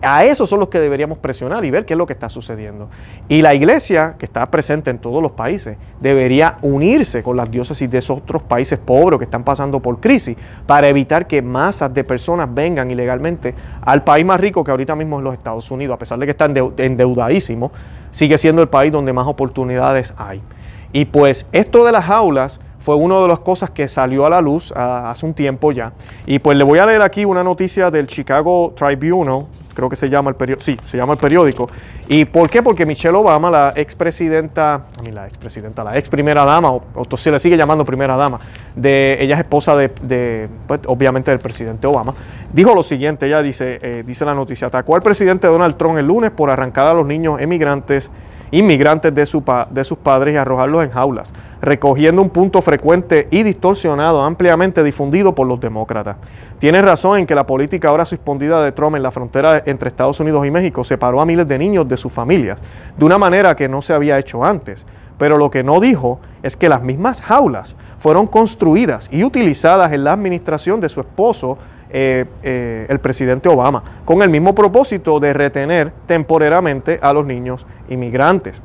A 0.00 0.24
esos 0.24 0.48
son 0.48 0.60
los 0.60 0.68
que 0.68 0.78
deberíamos 0.78 1.18
presionar 1.18 1.64
y 1.64 1.72
ver 1.72 1.84
qué 1.84 1.94
es 1.94 1.98
lo 1.98 2.06
que 2.06 2.12
está 2.12 2.28
sucediendo. 2.28 2.88
Y 3.28 3.42
la 3.42 3.54
iglesia, 3.54 4.14
que 4.16 4.26
está 4.26 4.48
presente 4.48 4.90
en 4.90 4.98
todos 4.98 5.20
los 5.20 5.32
países, 5.32 5.76
debería 6.00 6.58
unirse 6.62 7.22
con 7.22 7.36
las 7.36 7.50
diócesis 7.50 7.90
de 7.90 7.98
esos 7.98 8.18
otros 8.18 8.42
países 8.42 8.78
pobres 8.78 9.18
que 9.18 9.24
están 9.24 9.42
pasando 9.42 9.80
por 9.80 9.98
crisis 9.98 10.36
para 10.66 10.86
evitar 10.86 11.26
que 11.26 11.42
masas 11.42 11.92
de 11.92 12.04
personas 12.04 12.48
vengan 12.54 12.90
ilegalmente 12.90 13.54
al 13.82 14.04
país 14.04 14.24
más 14.24 14.40
rico 14.40 14.62
que 14.62 14.70
ahorita 14.70 14.94
mismo 14.94 15.18
es 15.18 15.24
los 15.24 15.34
Estados 15.34 15.68
Unidos, 15.70 15.96
a 15.96 15.98
pesar 15.98 16.18
de 16.18 16.26
que 16.26 16.30
está 16.30 16.44
endeudadísimo, 16.44 17.72
sigue 18.12 18.38
siendo 18.38 18.62
el 18.62 18.68
país 18.68 18.92
donde 18.92 19.12
más 19.12 19.26
oportunidades 19.26 20.14
hay. 20.16 20.40
Y 20.92 21.06
pues 21.06 21.46
esto 21.50 21.84
de 21.84 21.90
las 21.90 22.04
jaulas 22.04 22.60
fue 22.80 22.94
una 22.94 23.18
de 23.20 23.28
las 23.28 23.40
cosas 23.40 23.70
que 23.70 23.88
salió 23.88 24.24
a 24.24 24.30
la 24.30 24.40
luz 24.40 24.72
hace 24.74 25.26
un 25.26 25.34
tiempo 25.34 25.72
ya. 25.72 25.92
Y 26.24 26.38
pues 26.38 26.56
le 26.56 26.64
voy 26.64 26.78
a 26.78 26.86
leer 26.86 27.02
aquí 27.02 27.24
una 27.24 27.42
noticia 27.42 27.90
del 27.90 28.06
Chicago 28.06 28.72
Tribune, 28.76 29.46
creo 29.78 29.88
que 29.88 29.94
se 29.94 30.08
llama 30.08 30.30
el 30.30 30.34
periódico, 30.34 30.64
sí, 30.64 30.76
se 30.86 30.96
llama 30.96 31.12
el 31.12 31.20
periódico. 31.20 31.70
¿Y 32.08 32.24
por 32.24 32.50
qué? 32.50 32.64
Porque 32.64 32.84
Michelle 32.84 33.16
Obama, 33.16 33.48
la 33.48 33.72
expresidenta, 33.76 34.74
a 34.98 35.02
mí 35.02 35.12
la 35.12 35.28
expresidenta, 35.28 35.84
la 35.84 35.96
ex 35.96 36.08
primera 36.08 36.44
dama, 36.44 36.72
o, 36.72 36.82
se 37.16 37.30
le 37.30 37.38
sigue 37.38 37.56
llamando 37.56 37.84
primera 37.84 38.16
dama, 38.16 38.40
de, 38.74 39.16
ella 39.20 39.36
es 39.36 39.40
esposa 39.40 39.76
de, 39.76 40.48
pues, 40.66 40.80
obviamente 40.86 41.30
del 41.30 41.38
presidente 41.38 41.86
Obama, 41.86 42.12
dijo 42.52 42.74
lo 42.74 42.82
siguiente, 42.82 43.26
ella 43.26 43.40
dice, 43.40 43.78
eh, 43.80 44.02
dice 44.04 44.24
la 44.24 44.34
noticia, 44.34 44.66
atacó 44.66 44.96
al 44.96 45.02
presidente 45.02 45.46
Donald 45.46 45.76
Trump 45.76 45.96
el 45.96 46.06
lunes 46.06 46.32
por 46.32 46.50
arrancar 46.50 46.88
a 46.88 46.92
los 46.92 47.06
niños 47.06 47.40
emigrantes 47.40 48.10
inmigrantes 48.50 49.14
de, 49.14 49.26
su 49.26 49.44
de 49.70 49.84
sus 49.84 49.98
padres 49.98 50.34
y 50.34 50.38
arrojarlos 50.38 50.82
en 50.82 50.90
jaulas, 50.90 51.32
recogiendo 51.60 52.22
un 52.22 52.30
punto 52.30 52.62
frecuente 52.62 53.28
y 53.30 53.42
distorsionado 53.42 54.22
ampliamente 54.22 54.82
difundido 54.82 55.34
por 55.34 55.46
los 55.46 55.60
demócratas. 55.60 56.16
Tiene 56.58 56.82
razón 56.82 57.18
en 57.18 57.26
que 57.26 57.34
la 57.34 57.46
política 57.46 57.88
ahora 57.88 58.04
suspendida 58.04 58.62
de 58.62 58.72
Trump 58.72 58.96
en 58.96 59.02
la 59.02 59.10
frontera 59.10 59.62
entre 59.66 59.88
Estados 59.88 60.20
Unidos 60.20 60.46
y 60.46 60.50
México 60.50 60.84
separó 60.84 61.20
a 61.20 61.26
miles 61.26 61.46
de 61.48 61.58
niños 61.58 61.88
de 61.88 61.96
sus 61.96 62.12
familias, 62.12 62.60
de 62.96 63.04
una 63.04 63.18
manera 63.18 63.56
que 63.56 63.68
no 63.68 63.82
se 63.82 63.92
había 63.92 64.18
hecho 64.18 64.44
antes. 64.44 64.86
Pero 65.18 65.36
lo 65.36 65.50
que 65.50 65.64
no 65.64 65.80
dijo 65.80 66.20
es 66.42 66.56
que 66.56 66.68
las 66.68 66.82
mismas 66.82 67.20
jaulas 67.20 67.76
fueron 67.98 68.26
construidas 68.26 69.08
y 69.12 69.24
utilizadas 69.24 69.92
en 69.92 70.04
la 70.04 70.12
administración 70.12 70.80
de 70.80 70.88
su 70.88 71.00
esposo 71.00 71.58
eh, 71.90 72.26
eh, 72.42 72.86
el 72.88 72.98
presidente 72.98 73.48
Obama, 73.48 73.82
con 74.04 74.22
el 74.22 74.28
mismo 74.28 74.54
propósito 74.54 75.18
de 75.20 75.32
retener 75.32 75.90
temporariamente 76.06 76.98
a 77.00 77.12
los 77.12 77.24
niños 77.24 77.66
inmigrantes. 77.88 78.60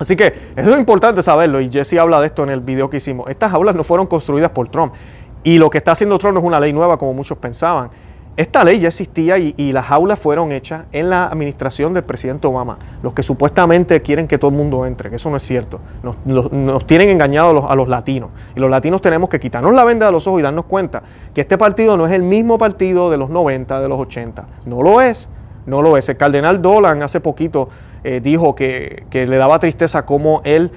Así 0.00 0.16
que 0.16 0.32
eso 0.56 0.70
es 0.70 0.78
importante 0.78 1.22
saberlo 1.22 1.60
y 1.60 1.70
Jesse 1.70 1.98
habla 1.98 2.20
de 2.20 2.26
esto 2.26 2.42
en 2.42 2.48
el 2.48 2.60
video 2.60 2.88
que 2.88 2.96
hicimos. 2.96 3.28
Estas 3.28 3.52
aulas 3.52 3.74
no 3.74 3.84
fueron 3.84 4.06
construidas 4.06 4.50
por 4.50 4.68
Trump 4.68 4.94
y 5.44 5.58
lo 5.58 5.68
que 5.68 5.78
está 5.78 5.92
haciendo 5.92 6.18
Trump 6.18 6.34
no 6.34 6.40
es 6.40 6.46
una 6.46 6.58
ley 6.58 6.72
nueva 6.72 6.96
como 6.96 7.12
muchos 7.12 7.36
pensaban. 7.36 7.90
Esta 8.36 8.64
ley 8.64 8.80
ya 8.80 8.88
existía 8.88 9.36
y, 9.36 9.72
las 9.72 9.90
aulas 9.90 10.18
fueron 10.18 10.50
hechas 10.52 10.84
en 10.92 11.10
la 11.10 11.26
administración 11.26 11.92
del 11.92 12.04
presidente 12.04 12.46
Obama. 12.46 12.78
Los 13.02 13.12
que 13.12 13.22
supuestamente 13.22 14.00
quieren 14.00 14.26
que 14.26 14.38
todo 14.38 14.50
el 14.50 14.56
mundo 14.56 14.86
entre, 14.86 15.10
que 15.10 15.16
eso 15.16 15.28
no 15.28 15.36
es 15.36 15.42
cierto. 15.42 15.80
Nos, 16.24 16.86
tienen 16.86 17.10
engañados 17.10 17.66
a 17.68 17.74
los, 17.74 17.86
latinos. 17.86 18.30
Y 18.56 18.60
los 18.60 18.70
latinos 18.70 19.02
tenemos 19.02 19.28
que 19.28 19.38
quitarnos 19.38 19.74
la 19.74 19.84
venda 19.84 20.06
de 20.06 20.12
los 20.12 20.26
ojos 20.26 20.40
y 20.40 20.42
darnos 20.42 20.64
cuenta 20.64 21.02
que 21.34 21.42
este 21.42 21.58
partido 21.58 21.98
no 21.98 22.06
es 22.06 22.12
el 22.12 22.22
mismo 22.22 22.56
partido 22.56 23.10
de 23.10 23.18
los 23.18 23.28
90, 23.28 23.78
de 23.78 23.88
los 23.88 24.00
80. 24.00 24.46
No 24.64 24.80
lo 24.80 25.02
es. 25.02 25.28
No 25.66 25.82
lo 25.82 25.98
es. 25.98 26.08
El 26.08 26.16
cardenal 26.16 26.62
Dolan 26.62 27.02
hace 27.02 27.20
poquito 27.20 27.68
eh, 28.04 28.20
dijo 28.22 28.54
que, 28.54 29.04
que 29.10 29.26
le 29.26 29.36
daba 29.36 29.58
tristeza 29.58 30.06
cómo 30.06 30.40
el 30.44 30.70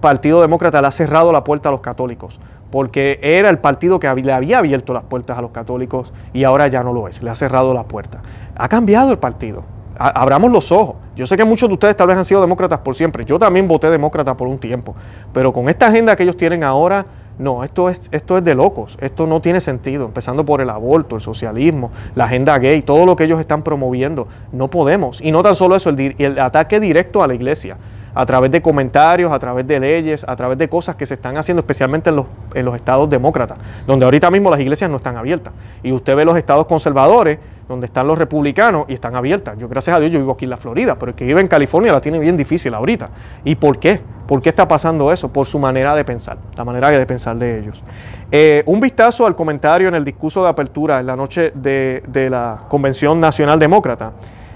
Partido 0.00 0.40
Demócrata 0.40 0.80
le 0.80 0.88
ha 0.88 0.92
cerrado 0.92 1.32
la 1.32 1.44
puerta 1.44 1.68
a 1.68 1.72
los 1.72 1.80
católicos 1.80 2.38
porque 2.70 3.18
era 3.22 3.48
el 3.48 3.58
partido 3.58 4.00
que 4.00 4.12
le 4.12 4.32
había 4.32 4.58
abierto 4.58 4.92
las 4.92 5.04
puertas 5.04 5.38
a 5.38 5.42
los 5.42 5.50
católicos 5.50 6.12
y 6.32 6.44
ahora 6.44 6.68
ya 6.68 6.82
no 6.82 6.92
lo 6.92 7.08
es, 7.08 7.22
le 7.22 7.30
ha 7.30 7.34
cerrado 7.34 7.72
la 7.72 7.84
puerta. 7.84 8.20
Ha 8.56 8.68
cambiado 8.68 9.10
el 9.12 9.18
partido. 9.18 9.64
abramos 9.98 10.52
los 10.52 10.70
ojos. 10.72 10.96
Yo 11.14 11.26
sé 11.26 11.36
que 11.36 11.44
muchos 11.44 11.68
de 11.68 11.74
ustedes 11.74 11.96
tal 11.96 12.08
vez 12.08 12.18
han 12.18 12.24
sido 12.24 12.40
demócratas 12.40 12.80
por 12.80 12.94
siempre. 12.94 13.24
Yo 13.24 13.38
también 13.38 13.66
voté 13.66 13.88
demócrata 13.88 14.36
por 14.36 14.48
un 14.48 14.58
tiempo. 14.58 14.94
Pero 15.32 15.52
con 15.52 15.70
esta 15.70 15.86
agenda 15.86 16.14
que 16.16 16.24
ellos 16.24 16.36
tienen 16.36 16.62
ahora, 16.62 17.06
no, 17.38 17.64
esto 17.64 17.88
es, 17.90 18.00
esto 18.12 18.38
es 18.38 18.44
de 18.44 18.54
locos. 18.54 18.96
Esto 19.00 19.26
no 19.26 19.40
tiene 19.40 19.60
sentido. 19.60 20.06
Empezando 20.06 20.44
por 20.44 20.60
el 20.60 20.70
aborto, 20.70 21.16
el 21.16 21.22
socialismo, 21.22 21.90
la 22.14 22.24
agenda 22.24 22.58
gay, 22.58 22.82
todo 22.82 23.04
lo 23.04 23.14
que 23.16 23.24
ellos 23.24 23.40
están 23.40 23.62
promoviendo. 23.62 24.26
No 24.52 24.68
podemos. 24.68 25.20
Y 25.20 25.32
no 25.32 25.42
tan 25.42 25.54
solo 25.54 25.76
eso, 25.76 25.90
el, 25.90 26.14
el 26.18 26.38
ataque 26.38 26.80
directo 26.80 27.22
a 27.22 27.26
la 27.26 27.34
iglesia 27.34 27.76
a 28.16 28.24
través 28.24 28.50
de 28.50 28.62
comentarios, 28.62 29.30
a 29.30 29.38
través 29.38 29.66
de 29.66 29.78
leyes, 29.78 30.24
a 30.26 30.34
través 30.34 30.56
de 30.56 30.70
cosas 30.70 30.96
que 30.96 31.04
se 31.04 31.12
están 31.12 31.36
haciendo 31.36 31.60
especialmente 31.60 32.08
en 32.08 32.16
los, 32.16 32.26
en 32.54 32.64
los 32.64 32.74
estados 32.74 33.10
demócratas, 33.10 33.58
donde 33.86 34.06
ahorita 34.06 34.30
mismo 34.30 34.50
las 34.50 34.58
iglesias 34.58 34.88
no 34.88 34.96
están 34.96 35.18
abiertas. 35.18 35.52
Y 35.82 35.92
usted 35.92 36.16
ve 36.16 36.24
los 36.24 36.38
estados 36.38 36.64
conservadores, 36.64 37.38
donde 37.68 37.86
están 37.86 38.06
los 38.06 38.16
republicanos 38.16 38.86
y 38.88 38.94
están 38.94 39.16
abiertas. 39.16 39.58
Yo 39.58 39.68
gracias 39.68 39.96
a 39.96 40.00
Dios 40.00 40.12
yo 40.12 40.18
vivo 40.18 40.32
aquí 40.32 40.44
en 40.44 40.50
la 40.50 40.56
Florida, 40.56 40.96
pero 40.98 41.10
el 41.10 41.16
que 41.16 41.24
vive 41.24 41.40
en 41.40 41.48
California 41.48 41.92
la 41.92 42.00
tiene 42.00 42.18
bien 42.18 42.36
difícil 42.36 42.74
ahorita. 42.74 43.10
¿Y 43.44 43.56
por 43.56 43.78
qué? 43.78 44.00
¿Por 44.26 44.42
qué 44.42 44.50
está 44.50 44.66
pasando 44.66 45.12
eso? 45.12 45.32
Por 45.32 45.46
su 45.46 45.58
manera 45.58 45.94
de 45.94 46.04
pensar, 46.04 46.38
la 46.56 46.64
manera 46.64 46.90
de 46.90 47.06
pensar 47.06 47.36
de 47.36 47.58
ellos. 47.58 47.82
Eh, 48.30 48.62
un 48.66 48.80
vistazo 48.80 49.26
al 49.26 49.36
comentario 49.36 49.88
en 49.88 49.94
el 49.94 50.04
discurso 50.04 50.42
de 50.42 50.48
apertura 50.48 51.00
en 51.00 51.06
la 51.06 51.16
noche 51.16 51.52
de, 51.54 52.02
la 52.30 52.62
Convención 52.68 53.20
Nacional 53.20 53.58
Demócrata. 53.58 54.12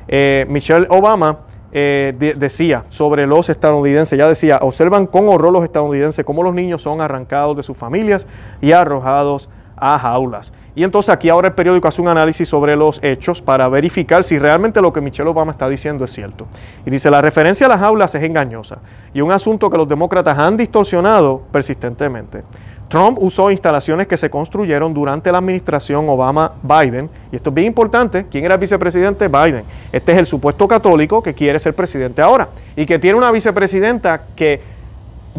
Eh, 0.09 0.45
Michelle 0.49 0.87
Obama 0.88 1.38
eh, 1.73 2.35
decía 2.37 2.85
sobre 2.88 3.29
los 3.29 3.49
estadounidenses, 3.49 4.19
ya 4.19 4.26
decía, 4.26 4.59
observan 4.61 5.07
con 5.07 5.29
horror 5.29 5.52
los 5.52 5.62
estadounidenses 5.62 6.25
cómo 6.25 6.43
los 6.43 6.52
niños 6.52 6.83
son 6.83 7.00
arrancados 7.00 7.57
de 7.57 7.62
sus 7.62 7.76
familias 7.76 8.26
y 8.61 8.73
arrojados 8.73 9.49
a 9.76 9.99
jaulas. 9.99 10.52
Y 10.75 10.85
entonces 10.85 11.11
aquí 11.11 11.29
ahora 11.29 11.49
el 11.49 11.55
periódico 11.55 11.89
hace 11.89 12.00
un 12.00 12.09
análisis 12.09 12.49
sobre 12.49 12.77
los 12.77 13.03
hechos 13.03 13.43
para 13.43 13.69
verificar 13.69 14.25
si 14.25 14.39
realmente 14.39 14.81
lo 14.81 14.93
que 14.93 15.00
Michelle 15.00 15.29
Obama 15.29 15.53
está 15.53 15.69
diciendo 15.69 16.05
es 16.05 16.12
cierto. 16.12 16.47
Y 16.87 16.91
dice, 16.91 17.11
la 17.11 17.21
referencia 17.21 17.67
a 17.67 17.69
las 17.69 17.81
jaulas 17.81 18.15
es 18.15 18.23
engañosa 18.23 18.79
y 19.12 19.21
un 19.21 19.33
asunto 19.33 19.69
que 19.69 19.77
los 19.77 19.89
demócratas 19.89 20.39
han 20.39 20.57
distorsionado 20.57 21.43
persistentemente. 21.50 22.43
Trump 22.91 23.19
usó 23.21 23.53
instalaciones 23.53 24.09
que 24.09 24.17
se 24.17 24.29
construyeron 24.29 24.93
durante 24.93 25.31
la 25.31 25.39
administración 25.39 26.09
Obama-Biden, 26.09 27.09
y 27.31 27.37
esto 27.37 27.50
es 27.50 27.55
bien 27.55 27.69
importante, 27.69 28.27
¿quién 28.29 28.45
era 28.45 28.55
el 28.55 28.61
vicepresidente? 28.61 29.29
Biden. 29.29 29.62
Este 29.93 30.11
es 30.11 30.19
el 30.19 30.27
supuesto 30.27 30.67
católico 30.67 31.23
que 31.23 31.33
quiere 31.33 31.61
ser 31.61 31.73
presidente 31.73 32.21
ahora, 32.21 32.49
y 32.75 32.87
que 32.87 32.99
tiene 32.99 33.17
una 33.17 33.31
vicepresidenta 33.31 34.23
que 34.35 34.61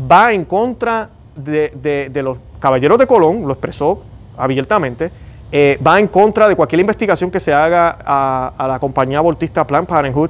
va 0.10 0.32
en 0.32 0.46
contra 0.46 1.10
de, 1.36 2.10
los 2.24 2.38
caballeros 2.62 2.98
de 2.98 3.06
Colón, 3.06 3.46
lo 3.46 3.52
expresó 3.52 4.02
abiertamente, 4.38 5.12
eh, 5.52 5.78
va 5.86 6.00
en 6.00 6.08
contra 6.08 6.48
de 6.48 6.56
cualquier 6.56 6.80
investigación 6.80 7.30
que 7.30 7.40
se 7.40 7.54
haga 7.54 7.98
a, 8.06 8.68
la 8.68 8.80
compañía 8.80 9.20
abortista 9.20 9.68
Planned 9.68 9.88
Parenthood, 9.88 10.30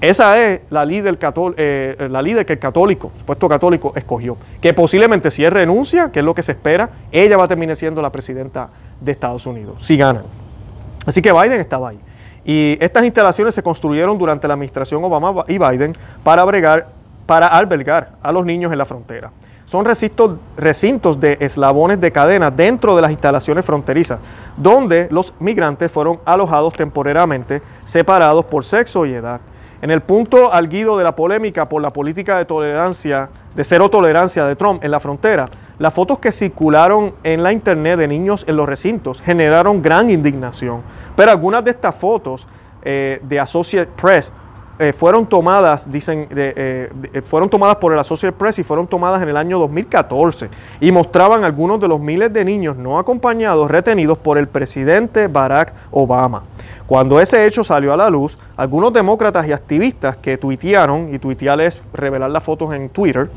esa 0.00 0.36
es 0.38 0.60
la 0.70 0.84
líder, 0.84 1.16
eh, 1.56 2.08
la 2.10 2.22
líder 2.22 2.44
que 2.44 2.54
el 2.54 2.58
católico, 2.58 3.12
supuesto 3.18 3.48
católico, 3.48 3.92
escogió. 3.94 4.36
Que 4.60 4.74
posiblemente 4.74 5.30
si 5.30 5.44
él 5.44 5.52
renuncia, 5.52 6.10
que 6.10 6.18
es 6.18 6.24
lo 6.24 6.34
que 6.34 6.42
se 6.42 6.52
espera, 6.52 6.90
ella 7.12 7.36
va 7.36 7.44
a 7.44 7.48
terminar 7.48 7.76
siendo 7.76 8.02
la 8.02 8.10
presidenta 8.10 8.68
de 9.00 9.12
Estados 9.12 9.46
Unidos, 9.46 9.76
si 9.86 9.96
ganan. 9.96 10.24
Así 11.06 11.22
que 11.22 11.32
Biden 11.32 11.60
estaba 11.60 11.90
ahí. 11.90 12.00
Y 12.44 12.76
estas 12.80 13.04
instalaciones 13.04 13.54
se 13.54 13.62
construyeron 13.62 14.18
durante 14.18 14.48
la 14.48 14.54
administración 14.54 15.04
Obama 15.04 15.44
y 15.46 15.58
Biden 15.58 15.96
para, 16.24 16.44
para 17.24 17.46
albergar 17.46 18.10
a 18.22 18.32
los 18.32 18.44
niños 18.44 18.72
en 18.72 18.78
la 18.78 18.84
frontera. 18.84 19.30
Son 19.66 19.84
recintos, 19.84 20.38
recintos 20.56 21.18
de 21.18 21.38
eslabones 21.40 22.00
de 22.00 22.12
cadena 22.12 22.50
dentro 22.50 22.94
de 22.94 23.02
las 23.02 23.10
instalaciones 23.10 23.64
fronterizas, 23.64 24.18
donde 24.56 25.08
los 25.10 25.32
migrantes 25.38 25.90
fueron 25.90 26.18
alojados 26.24 26.74
temporariamente, 26.74 27.62
separados 27.84 28.44
por 28.44 28.64
sexo 28.64 29.06
y 29.06 29.14
edad. 29.14 29.40
En 29.80 29.90
el 29.90 30.00
punto 30.00 30.52
alguido 30.52 30.96
de 30.96 31.04
la 31.04 31.16
polémica 31.16 31.68
por 31.68 31.82
la 31.82 31.90
política 31.90 32.38
de 32.38 32.44
tolerancia, 32.44 33.28
de 33.54 33.64
cero 33.64 33.88
tolerancia 33.88 34.46
de 34.46 34.54
Trump 34.54 34.84
en 34.84 34.90
la 34.90 35.00
frontera, 35.00 35.46
las 35.78 35.92
fotos 35.92 36.20
que 36.20 36.30
circularon 36.30 37.14
en 37.24 37.42
la 37.42 37.52
internet 37.52 37.98
de 37.98 38.06
niños 38.06 38.44
en 38.46 38.56
los 38.56 38.68
recintos 38.68 39.20
generaron 39.20 39.82
gran 39.82 40.08
indignación. 40.10 40.82
Pero 41.16 41.32
algunas 41.32 41.64
de 41.64 41.72
estas 41.72 41.96
fotos 41.96 42.46
eh, 42.84 43.20
de 43.24 43.40
Associate 43.40 43.90
Press 44.00 44.32
eh, 44.82 44.92
fueron 44.92 45.26
tomadas, 45.26 45.88
dicen, 45.88 46.26
eh, 46.34 46.90
fueron 47.24 47.48
tomadas 47.48 47.76
por 47.76 47.92
el 47.92 48.00
Associated 48.00 48.36
Press 48.36 48.58
y 48.58 48.64
fueron 48.64 48.88
tomadas 48.88 49.22
en 49.22 49.28
el 49.28 49.36
año 49.36 49.56
2014 49.60 50.48
y 50.80 50.90
mostraban 50.90 51.44
algunos 51.44 51.80
de 51.80 51.86
los 51.86 52.00
miles 52.00 52.32
de 52.32 52.44
niños 52.44 52.76
no 52.76 52.98
acompañados 52.98 53.70
retenidos 53.70 54.18
por 54.18 54.38
el 54.38 54.48
presidente 54.48 55.28
Barack 55.28 55.72
Obama. 55.92 56.42
Cuando 56.84 57.20
ese 57.20 57.46
hecho 57.46 57.62
salió 57.62 57.92
a 57.92 57.96
la 57.96 58.10
luz, 58.10 58.36
algunos 58.56 58.92
demócratas 58.92 59.46
y 59.46 59.52
activistas 59.52 60.16
que 60.16 60.36
tuitearon, 60.36 61.14
y 61.14 61.20
tuitear 61.20 61.60
es 61.60 61.80
revelar 61.92 62.32
las 62.32 62.42
fotos 62.42 62.74
en 62.74 62.88
Twitter, 62.88 63.30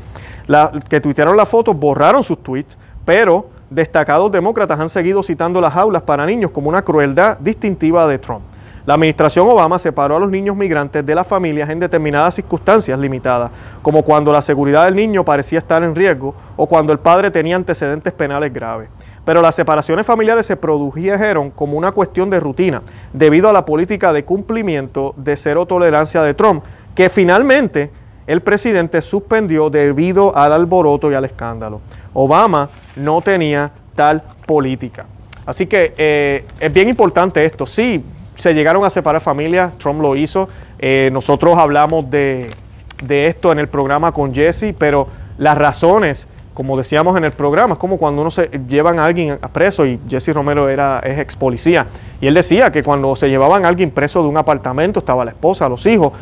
que 0.88 1.00
tuitearon 1.00 1.36
las 1.36 1.48
fotos 1.48 1.78
borraron 1.78 2.24
sus 2.24 2.42
tweets, 2.42 2.76
pero 3.04 3.50
destacados 3.70 4.32
demócratas 4.32 4.80
han 4.80 4.88
seguido 4.88 5.22
citando 5.22 5.60
las 5.60 5.76
aulas 5.76 6.02
para 6.02 6.26
niños 6.26 6.50
como 6.50 6.68
una 6.68 6.82
crueldad 6.82 7.38
distintiva 7.38 8.08
de 8.08 8.18
Trump. 8.18 8.42
La 8.86 8.94
administración 8.94 9.48
Obama 9.48 9.80
separó 9.80 10.14
a 10.14 10.20
los 10.20 10.30
niños 10.30 10.56
migrantes 10.56 11.04
de 11.04 11.14
las 11.16 11.26
familias 11.26 11.68
en 11.70 11.80
determinadas 11.80 12.36
circunstancias 12.36 12.96
limitadas, 12.96 13.50
como 13.82 14.04
cuando 14.04 14.32
la 14.32 14.40
seguridad 14.40 14.84
del 14.84 14.94
niño 14.94 15.24
parecía 15.24 15.58
estar 15.58 15.82
en 15.82 15.92
riesgo 15.92 16.36
o 16.56 16.68
cuando 16.68 16.92
el 16.92 17.00
padre 17.00 17.32
tenía 17.32 17.56
antecedentes 17.56 18.12
penales 18.12 18.52
graves. 18.52 18.88
Pero 19.24 19.42
las 19.42 19.56
separaciones 19.56 20.06
familiares 20.06 20.46
se 20.46 20.56
produjeron 20.56 21.50
como 21.50 21.76
una 21.76 21.90
cuestión 21.90 22.30
de 22.30 22.38
rutina, 22.38 22.80
debido 23.12 23.48
a 23.48 23.52
la 23.52 23.64
política 23.64 24.12
de 24.12 24.24
cumplimiento 24.24 25.14
de 25.16 25.36
cero 25.36 25.66
tolerancia 25.66 26.22
de 26.22 26.34
Trump, 26.34 26.62
que 26.94 27.10
finalmente 27.10 27.90
el 28.28 28.40
presidente 28.40 29.02
suspendió 29.02 29.68
debido 29.68 30.36
al 30.36 30.52
alboroto 30.52 31.10
y 31.10 31.14
al 31.14 31.24
escándalo. 31.24 31.80
Obama 32.14 32.70
no 32.94 33.20
tenía 33.20 33.72
tal 33.96 34.22
política. 34.46 35.06
Así 35.44 35.66
que 35.66 35.92
eh, 35.98 36.44
es 36.60 36.72
bien 36.72 36.88
importante 36.88 37.44
esto. 37.44 37.66
Sí, 37.66 38.04
se 38.36 38.54
llegaron 38.54 38.84
a 38.84 38.90
separar 38.90 39.20
familias, 39.20 39.76
Trump 39.78 40.00
lo 40.00 40.16
hizo. 40.16 40.48
Eh, 40.78 41.10
nosotros 41.12 41.56
hablamos 41.58 42.10
de, 42.10 42.50
esto 43.08 43.52
en 43.52 43.58
el 43.58 43.68
programa 43.68 44.12
con 44.12 44.34
Jesse, 44.34 44.74
pero 44.78 45.08
las 45.38 45.56
razones, 45.56 46.26
como 46.54 46.76
decíamos 46.76 47.16
en 47.16 47.24
el 47.24 47.32
programa, 47.32 47.74
es 47.74 47.78
como 47.78 47.98
cuando 47.98 48.22
uno 48.22 48.30
se 48.30 48.48
llevan 48.68 48.98
a 48.98 49.04
alguien 49.04 49.38
a 49.40 49.48
preso 49.48 49.84
y 49.84 50.00
Jesse 50.08 50.28
Romero 50.28 50.68
era, 50.68 51.00
es 51.00 51.18
ex 51.18 51.36
policía. 51.36 51.86
Y 52.20 52.26
él 52.26 52.34
decía 52.34 52.70
que 52.70 52.82
cuando 52.82 53.16
se 53.16 53.28
llevaban 53.28 53.64
a 53.64 53.68
alguien 53.68 53.90
preso 53.90 54.22
de 54.22 54.28
un 54.28 54.36
apartamento, 54.36 55.00
estaba 55.00 55.24
la 55.24 55.32
esposa, 55.32 55.68
los 55.68 55.84
hijos, 55.86 56.12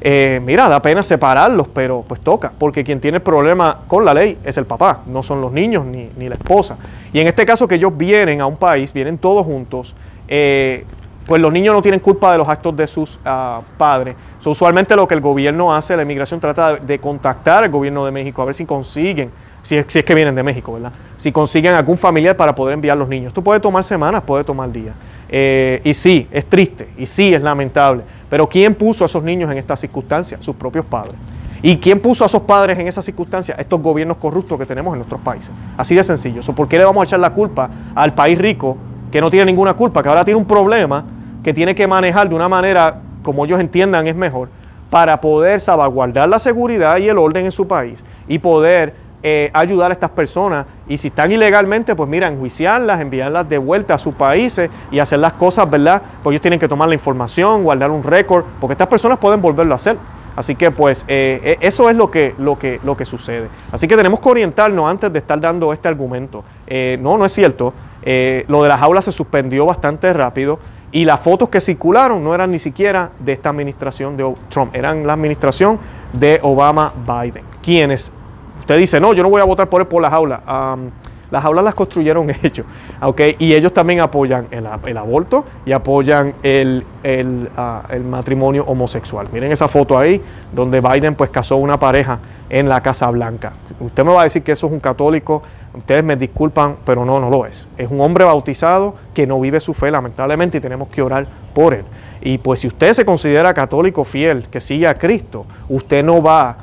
eh, 0.00 0.40
mira, 0.44 0.68
da 0.68 0.82
pena 0.82 1.02
separarlos, 1.02 1.68
pero 1.68 2.04
pues 2.06 2.20
toca, 2.20 2.52
porque 2.58 2.84
quien 2.84 3.00
tiene 3.00 3.18
el 3.18 3.22
problema 3.22 3.80
con 3.88 4.04
la 4.04 4.12
ley 4.12 4.36
es 4.44 4.58
el 4.58 4.66
papá, 4.66 5.00
no 5.06 5.22
son 5.22 5.40
los 5.40 5.50
niños 5.50 5.86
ni, 5.86 6.10
ni 6.18 6.28
la 6.28 6.34
esposa. 6.34 6.76
Y 7.12 7.20
en 7.20 7.26
este 7.26 7.46
caso 7.46 7.66
que 7.66 7.76
ellos 7.76 7.96
vienen 7.96 8.40
a 8.40 8.46
un 8.46 8.56
país, 8.56 8.92
vienen 8.92 9.16
todos 9.16 9.46
juntos, 9.46 9.94
eh, 10.28 10.84
pues 11.26 11.40
los 11.40 11.52
niños 11.52 11.74
no 11.74 11.82
tienen 11.82 12.00
culpa 12.00 12.32
de 12.32 12.38
los 12.38 12.48
actos 12.48 12.76
de 12.76 12.86
sus 12.86 13.18
ah, 13.24 13.62
padres. 13.78 14.14
usualmente 14.44 14.94
lo 14.94 15.08
que 15.08 15.14
el 15.14 15.20
gobierno 15.20 15.74
hace, 15.74 15.96
la 15.96 16.02
inmigración 16.02 16.40
trata 16.40 16.76
de, 16.76 16.98
contactar 16.98 17.64
al 17.64 17.70
gobierno 17.70 18.04
de 18.04 18.12
México 18.12 18.42
a 18.42 18.44
ver 18.44 18.54
si 18.54 18.66
consiguen, 18.66 19.30
si 19.62 19.76
es, 19.76 19.86
si 19.88 19.98
es, 19.98 20.04
que 20.04 20.14
vienen 20.14 20.34
de 20.34 20.42
México, 20.42 20.74
¿verdad? 20.74 20.92
Si 21.16 21.32
consiguen 21.32 21.74
algún 21.74 21.96
familiar 21.96 22.36
para 22.36 22.54
poder 22.54 22.74
enviar 22.74 22.96
los 22.96 23.08
niños. 23.08 23.28
Esto 23.28 23.42
puede 23.42 23.60
tomar 23.60 23.82
semanas, 23.84 24.22
puede 24.22 24.44
tomar 24.44 24.70
días. 24.70 24.94
Eh, 25.28 25.80
y 25.82 25.94
sí, 25.94 26.28
es 26.30 26.44
triste, 26.46 26.90
y 26.98 27.06
sí, 27.06 27.32
es 27.32 27.40
lamentable. 27.40 28.02
Pero 28.28 28.46
¿quién 28.46 28.74
puso 28.74 29.04
a 29.04 29.06
esos 29.06 29.22
niños 29.22 29.50
en 29.50 29.56
estas 29.56 29.80
circunstancias? 29.80 30.44
Sus 30.44 30.54
propios 30.56 30.84
padres. 30.84 31.14
¿Y 31.62 31.78
quién 31.78 31.98
puso 31.98 32.24
a 32.24 32.26
esos 32.26 32.42
padres 32.42 32.78
en 32.78 32.86
esas 32.86 33.06
circunstancias? 33.06 33.58
Estos 33.58 33.80
gobiernos 33.80 34.18
corruptos 34.18 34.58
que 34.58 34.66
tenemos 34.66 34.92
en 34.92 34.98
nuestros 34.98 35.22
países. 35.22 35.50
Así 35.78 35.94
de 35.94 36.04
sencillo. 36.04 36.42
¿Por 36.54 36.68
qué 36.68 36.76
le 36.76 36.84
vamos 36.84 37.00
a 37.00 37.04
echar 37.04 37.20
la 37.20 37.30
culpa 37.30 37.70
al 37.94 38.12
país 38.12 38.36
rico 38.36 38.76
que 39.10 39.20
no 39.20 39.30
tiene 39.30 39.46
ninguna 39.46 39.74
culpa, 39.74 40.02
que 40.02 40.08
ahora 40.08 40.24
tiene 40.24 40.38
un 40.38 40.44
problema 40.44 41.04
que 41.44 41.54
tiene 41.54 41.74
que 41.74 41.86
manejar 41.86 42.28
de 42.28 42.34
una 42.34 42.48
manera 42.48 43.02
como 43.22 43.44
ellos 43.44 43.60
entiendan 43.60 44.06
es 44.06 44.16
mejor 44.16 44.48
para 44.90 45.20
poder 45.20 45.60
salvaguardar 45.60 46.28
la 46.28 46.38
seguridad 46.38 46.96
y 46.98 47.08
el 47.08 47.18
orden 47.18 47.44
en 47.44 47.52
su 47.52 47.68
país 47.68 48.02
y 48.26 48.38
poder 48.38 48.94
eh, 49.22 49.50
ayudar 49.54 49.90
a 49.90 49.94
estas 49.94 50.10
personas 50.10 50.66
y 50.86 50.98
si 50.98 51.08
están 51.08 51.32
ilegalmente, 51.32 51.94
pues 51.96 52.08
mira, 52.08 52.28
enjuiciarlas, 52.28 53.00
enviarlas 53.00 53.48
de 53.48 53.58
vuelta 53.58 53.94
a 53.94 53.98
sus 53.98 54.14
países 54.14 54.70
y 54.90 54.98
hacer 54.98 55.18
las 55.18 55.32
cosas, 55.32 55.68
¿verdad? 55.68 56.02
Pues 56.22 56.34
ellos 56.34 56.42
tienen 56.42 56.60
que 56.60 56.68
tomar 56.68 56.88
la 56.88 56.94
información, 56.94 57.64
guardar 57.64 57.90
un 57.90 58.02
récord, 58.02 58.44
porque 58.60 58.72
estas 58.74 58.88
personas 58.88 59.18
pueden 59.18 59.40
volverlo 59.40 59.72
a 59.72 59.76
hacer. 59.76 59.96
Así 60.36 60.56
que 60.56 60.70
pues 60.70 61.04
eh, 61.08 61.40
eh, 61.42 61.56
eso 61.60 61.88
es 61.88 61.96
lo 61.96 62.10
que, 62.10 62.34
lo, 62.38 62.58
que, 62.58 62.80
lo 62.84 62.96
que 62.96 63.04
sucede. 63.04 63.48
Así 63.72 63.88
que 63.88 63.96
tenemos 63.96 64.20
que 64.20 64.28
orientarnos 64.28 64.90
antes 64.90 65.12
de 65.12 65.20
estar 65.20 65.40
dando 65.40 65.72
este 65.72 65.88
argumento. 65.88 66.44
no, 67.00 67.16
no 67.16 67.24
es 67.24 67.32
cierto. 67.32 67.72
lo 68.04 68.62
de 68.62 68.68
las 68.68 68.82
aulas 68.82 69.06
se 69.06 69.12
suspendió 69.12 69.64
bastante 69.64 70.12
rápido 70.12 70.58
Y 70.94 71.04
las 71.04 71.18
fotos 71.18 71.48
que 71.48 71.60
circularon 71.60 72.22
no 72.22 72.36
eran 72.36 72.52
ni 72.52 72.60
siquiera 72.60 73.10
de 73.18 73.32
esta 73.32 73.48
administración 73.48 74.16
de 74.16 74.32
Trump, 74.48 74.76
eran 74.76 75.04
la 75.04 75.14
administración 75.14 75.76
de 76.12 76.38
Obama-Biden. 76.40 77.42
Quienes, 77.60 78.12
usted 78.60 78.78
dice, 78.78 79.00
no, 79.00 79.12
yo 79.12 79.24
no 79.24 79.28
voy 79.28 79.40
a 79.40 79.44
votar 79.44 79.68
por 79.68 79.80
él 79.80 79.88
por 79.88 80.00
las 80.00 80.12
aulas. 80.12 80.38
las 81.32 81.44
aulas 81.44 81.64
las 81.64 81.74
construyeron 81.74 82.30
ellos, 82.44 82.64
¿ok? 83.02 83.22
Y 83.40 83.54
ellos 83.54 83.72
también 83.72 84.02
apoyan 84.02 84.46
el, 84.52 84.96
aborto 84.96 85.44
y 85.66 85.72
apoyan 85.72 86.34
el, 86.44 86.84
ah, 87.56 87.82
el, 87.88 88.04
matrimonio 88.04 88.62
homosexual. 88.64 89.26
Miren 89.32 89.50
esa 89.50 89.66
foto 89.66 89.98
ahí, 89.98 90.22
donde 90.52 90.80
Biden 90.80 91.16
pues 91.16 91.28
casó 91.28 91.56
una 91.56 91.76
pareja 91.76 92.20
en 92.48 92.68
la 92.68 92.80
Casa 92.80 93.10
Blanca. 93.10 93.54
Usted 93.80 94.04
me 94.04 94.12
va 94.12 94.20
a 94.20 94.24
decir 94.24 94.44
que 94.44 94.52
eso 94.52 94.68
es 94.68 94.72
un 94.72 94.78
católico 94.78 95.42
Ustedes 95.74 96.04
me 96.04 96.16
disculpan, 96.16 96.76
pero 96.84 97.04
no, 97.04 97.18
no 97.18 97.30
lo 97.30 97.46
es. 97.46 97.66
Es 97.76 97.90
un 97.90 98.00
hombre 98.00 98.24
bautizado 98.24 98.94
que 99.12 99.26
no 99.26 99.40
vive 99.40 99.60
su 99.60 99.74
fe, 99.74 99.90
lamentablemente, 99.90 100.58
y 100.58 100.60
tenemos 100.60 100.88
que 100.88 101.02
orar 101.02 101.26
por 101.52 101.74
él. 101.74 101.84
Y 102.20 102.38
pues 102.38 102.60
si 102.60 102.68
usted 102.68 102.94
se 102.94 103.04
considera 103.04 103.52
católico 103.52 104.04
fiel, 104.04 104.46
que 104.50 104.60
sigue 104.60 104.86
a 104.86 104.94
Cristo, 104.94 105.46
usted 105.68 106.04
no 106.04 106.22
va 106.22 106.56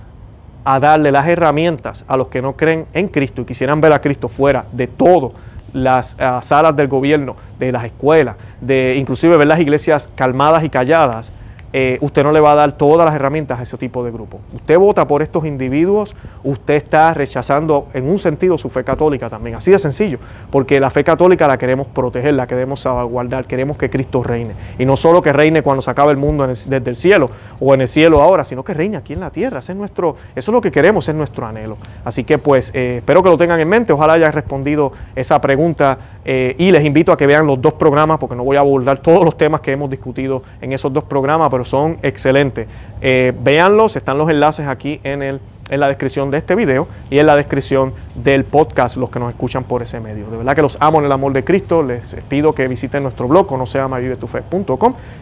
a 0.64 0.80
darle 0.80 1.12
las 1.12 1.28
herramientas 1.28 2.06
a 2.08 2.18
los 2.18 2.28
que 2.28 2.42
no 2.42 2.54
creen 2.54 2.86
en 2.94 3.08
Cristo 3.08 3.42
y 3.42 3.46
quisieran 3.46 3.82
ver 3.82 3.94
a 3.94 4.00
Cristo 4.00 4.30
fuera 4.30 4.66
de 4.72 4.88
todo 4.88 5.34
las 5.74 6.16
ah, 6.20 6.42
salas 6.42 6.76
del 6.76 6.88
gobierno, 6.88 7.36
de 7.60 7.72
las 7.72 7.86
escuelas, 7.86 8.36
de 8.60 8.96
inclusive 8.98 9.38
ver 9.38 9.48
las 9.48 9.60
iglesias 9.60 10.10
calmadas 10.16 10.64
y 10.64 10.70
calladas, 10.70 11.32
eh, 11.74 11.98
usted 12.02 12.24
no 12.24 12.32
le 12.32 12.40
va 12.40 12.52
a 12.52 12.56
dar 12.56 12.74
todas 12.74 13.06
las 13.06 13.16
herramientas 13.16 13.60
a 13.60 13.64
ese 13.64 13.78
tipo 13.78 14.04
de 14.04 14.12
grupo. 14.12 14.40
Usted 14.54 14.78
vota 14.78 15.08
por 15.08 15.22
estos 15.22 15.46
individuos, 15.46 16.16
usted 16.44 16.76
está 16.76 17.14
rechazando 17.14 17.88
en 17.94 18.10
un 18.10 18.20
sentido 18.20 18.58
su 18.58 18.70
fe 18.70 18.84
católica 18.84 19.30
también, 19.30 19.56
así 19.56 19.72
de 19.72 19.80
sencillo, 19.80 20.20
porque 20.52 20.80
la 20.80 20.90
fe 20.90 21.04
católica 21.04 21.48
la 21.48 21.58
queremos 21.58 21.88
proteger, 21.88 22.34
la 22.34 22.48
queremos 22.48 22.82
salvaguardar, 22.82 23.46
queremos 23.46 23.78
que 23.78 23.90
Cristo 23.90 24.24
reine. 24.24 24.54
Y 24.78 24.86
no 24.86 24.98
solo 24.98 25.22
que 25.22 25.32
reine 25.32 25.62
cuando 25.62 25.82
se 25.82 25.90
acabe 25.90 26.12
el 26.12 26.18
mundo 26.18 26.48
desde 26.48 26.90
el 26.90 26.96
cielo 26.96 27.30
o 27.60 27.74
en 27.74 27.82
el 27.82 27.88
cielo 27.88 28.22
ahora, 28.22 28.44
sino 28.44 28.64
que 28.64 28.74
reine 28.74 28.98
aquí 28.98 29.14
en 29.14 29.20
la 29.20 29.30
tierra. 29.30 29.60
es 29.60 29.76
nuestro, 29.76 30.16
eso 30.36 30.52
es 30.52 30.54
lo 30.54 30.62
que 30.62 30.72
queremos, 30.72 31.08
es 31.08 31.16
nuestro 31.16 31.46
anhelo. 31.46 31.78
Así 32.04 32.24
que 32.24 32.38
pues 32.38 32.72
eh, 32.74 32.98
espero 32.98 33.24
que 33.24 33.30
lo 33.30 33.38
tengan 33.38 33.60
en 33.60 33.70
mente, 33.70 33.94
ojalá 33.94 34.14
haya 34.14 34.32
respondido 34.32 34.92
esa 35.16 35.40
pregunta 35.40 35.98
eh, 36.24 36.56
y 36.58 36.72
les 36.72 36.86
invito 36.86 37.12
a 37.12 37.18
que 37.18 37.26
vean 37.26 37.48
los 37.48 37.62
dos 37.62 37.74
programas, 37.74 38.20
porque 38.20 38.36
no 38.36 38.44
voy 38.44 38.58
a 38.58 38.60
abordar 38.60 39.00
todos 39.00 39.24
los 39.24 39.38
temas 39.38 39.62
que 39.62 39.72
hemos 39.72 39.90
discutido 39.90 40.44
en 40.62 40.72
esos 40.72 40.94
dos 40.94 41.04
programas, 41.06 41.50
pero 41.50 41.61
son 41.66 41.98
excelentes. 42.02 42.68
Eh, 43.02 43.34
véanlos, 43.42 43.96
están 43.96 44.18
los 44.18 44.30
enlaces 44.30 44.68
aquí 44.68 45.00
en, 45.04 45.22
el, 45.22 45.40
en 45.70 45.80
la 45.80 45.88
descripción 45.88 46.30
de 46.32 46.38
este 46.38 46.56
video 46.56 46.88
y 47.10 47.20
en 47.20 47.26
la 47.26 47.36
descripción 47.36 47.94
del 48.16 48.44
podcast, 48.44 48.98
los 48.98 49.10
que 49.10 49.20
nos 49.20 49.32
escuchan 49.32 49.64
por 49.64 49.82
ese 49.82 50.00
medio. 50.00 50.30
De 50.30 50.38
verdad 50.38 50.56
que 50.56 50.62
los 50.62 50.78
amo 50.80 51.00
en 51.00 51.06
el 51.06 51.12
amor 51.12 51.34
de 51.34 51.44
Cristo. 51.44 51.82
Les 51.82 52.16
pido 52.30 52.54
que 52.54 52.68
visiten 52.68 53.04
nuestro 53.04 53.28
blog, 53.28 53.52
no 53.58 53.66
se 53.66 53.80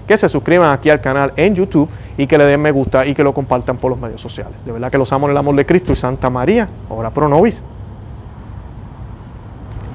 que 0.08 0.18
se 0.18 0.30
suscriban 0.30 0.72
aquí 0.72 0.90
al 0.90 1.02
canal 1.02 1.34
en 1.36 1.56
YouTube 1.56 1.90
y 2.18 2.28
que 2.28 2.38
le 2.38 2.46
den 2.46 2.62
me 2.62 2.72
gusta 2.72 3.06
y 3.06 3.14
que 3.14 3.24
lo 3.24 3.34
compartan 3.34 3.78
por 3.78 3.92
los 3.92 4.00
medios 4.00 4.20
sociales. 4.20 4.54
De 4.66 4.72
verdad 4.72 4.92
que 4.92 4.98
los 4.98 5.12
amo 5.14 5.28
en 5.28 5.32
el 5.32 5.38
amor 5.38 5.56
de 5.56 5.66
Cristo 5.66 5.94
y 5.94 5.96
Santa 5.96 6.30
María, 6.30 6.68
ora 6.90 7.10
pro 7.12 7.30
nobis. 7.30 7.62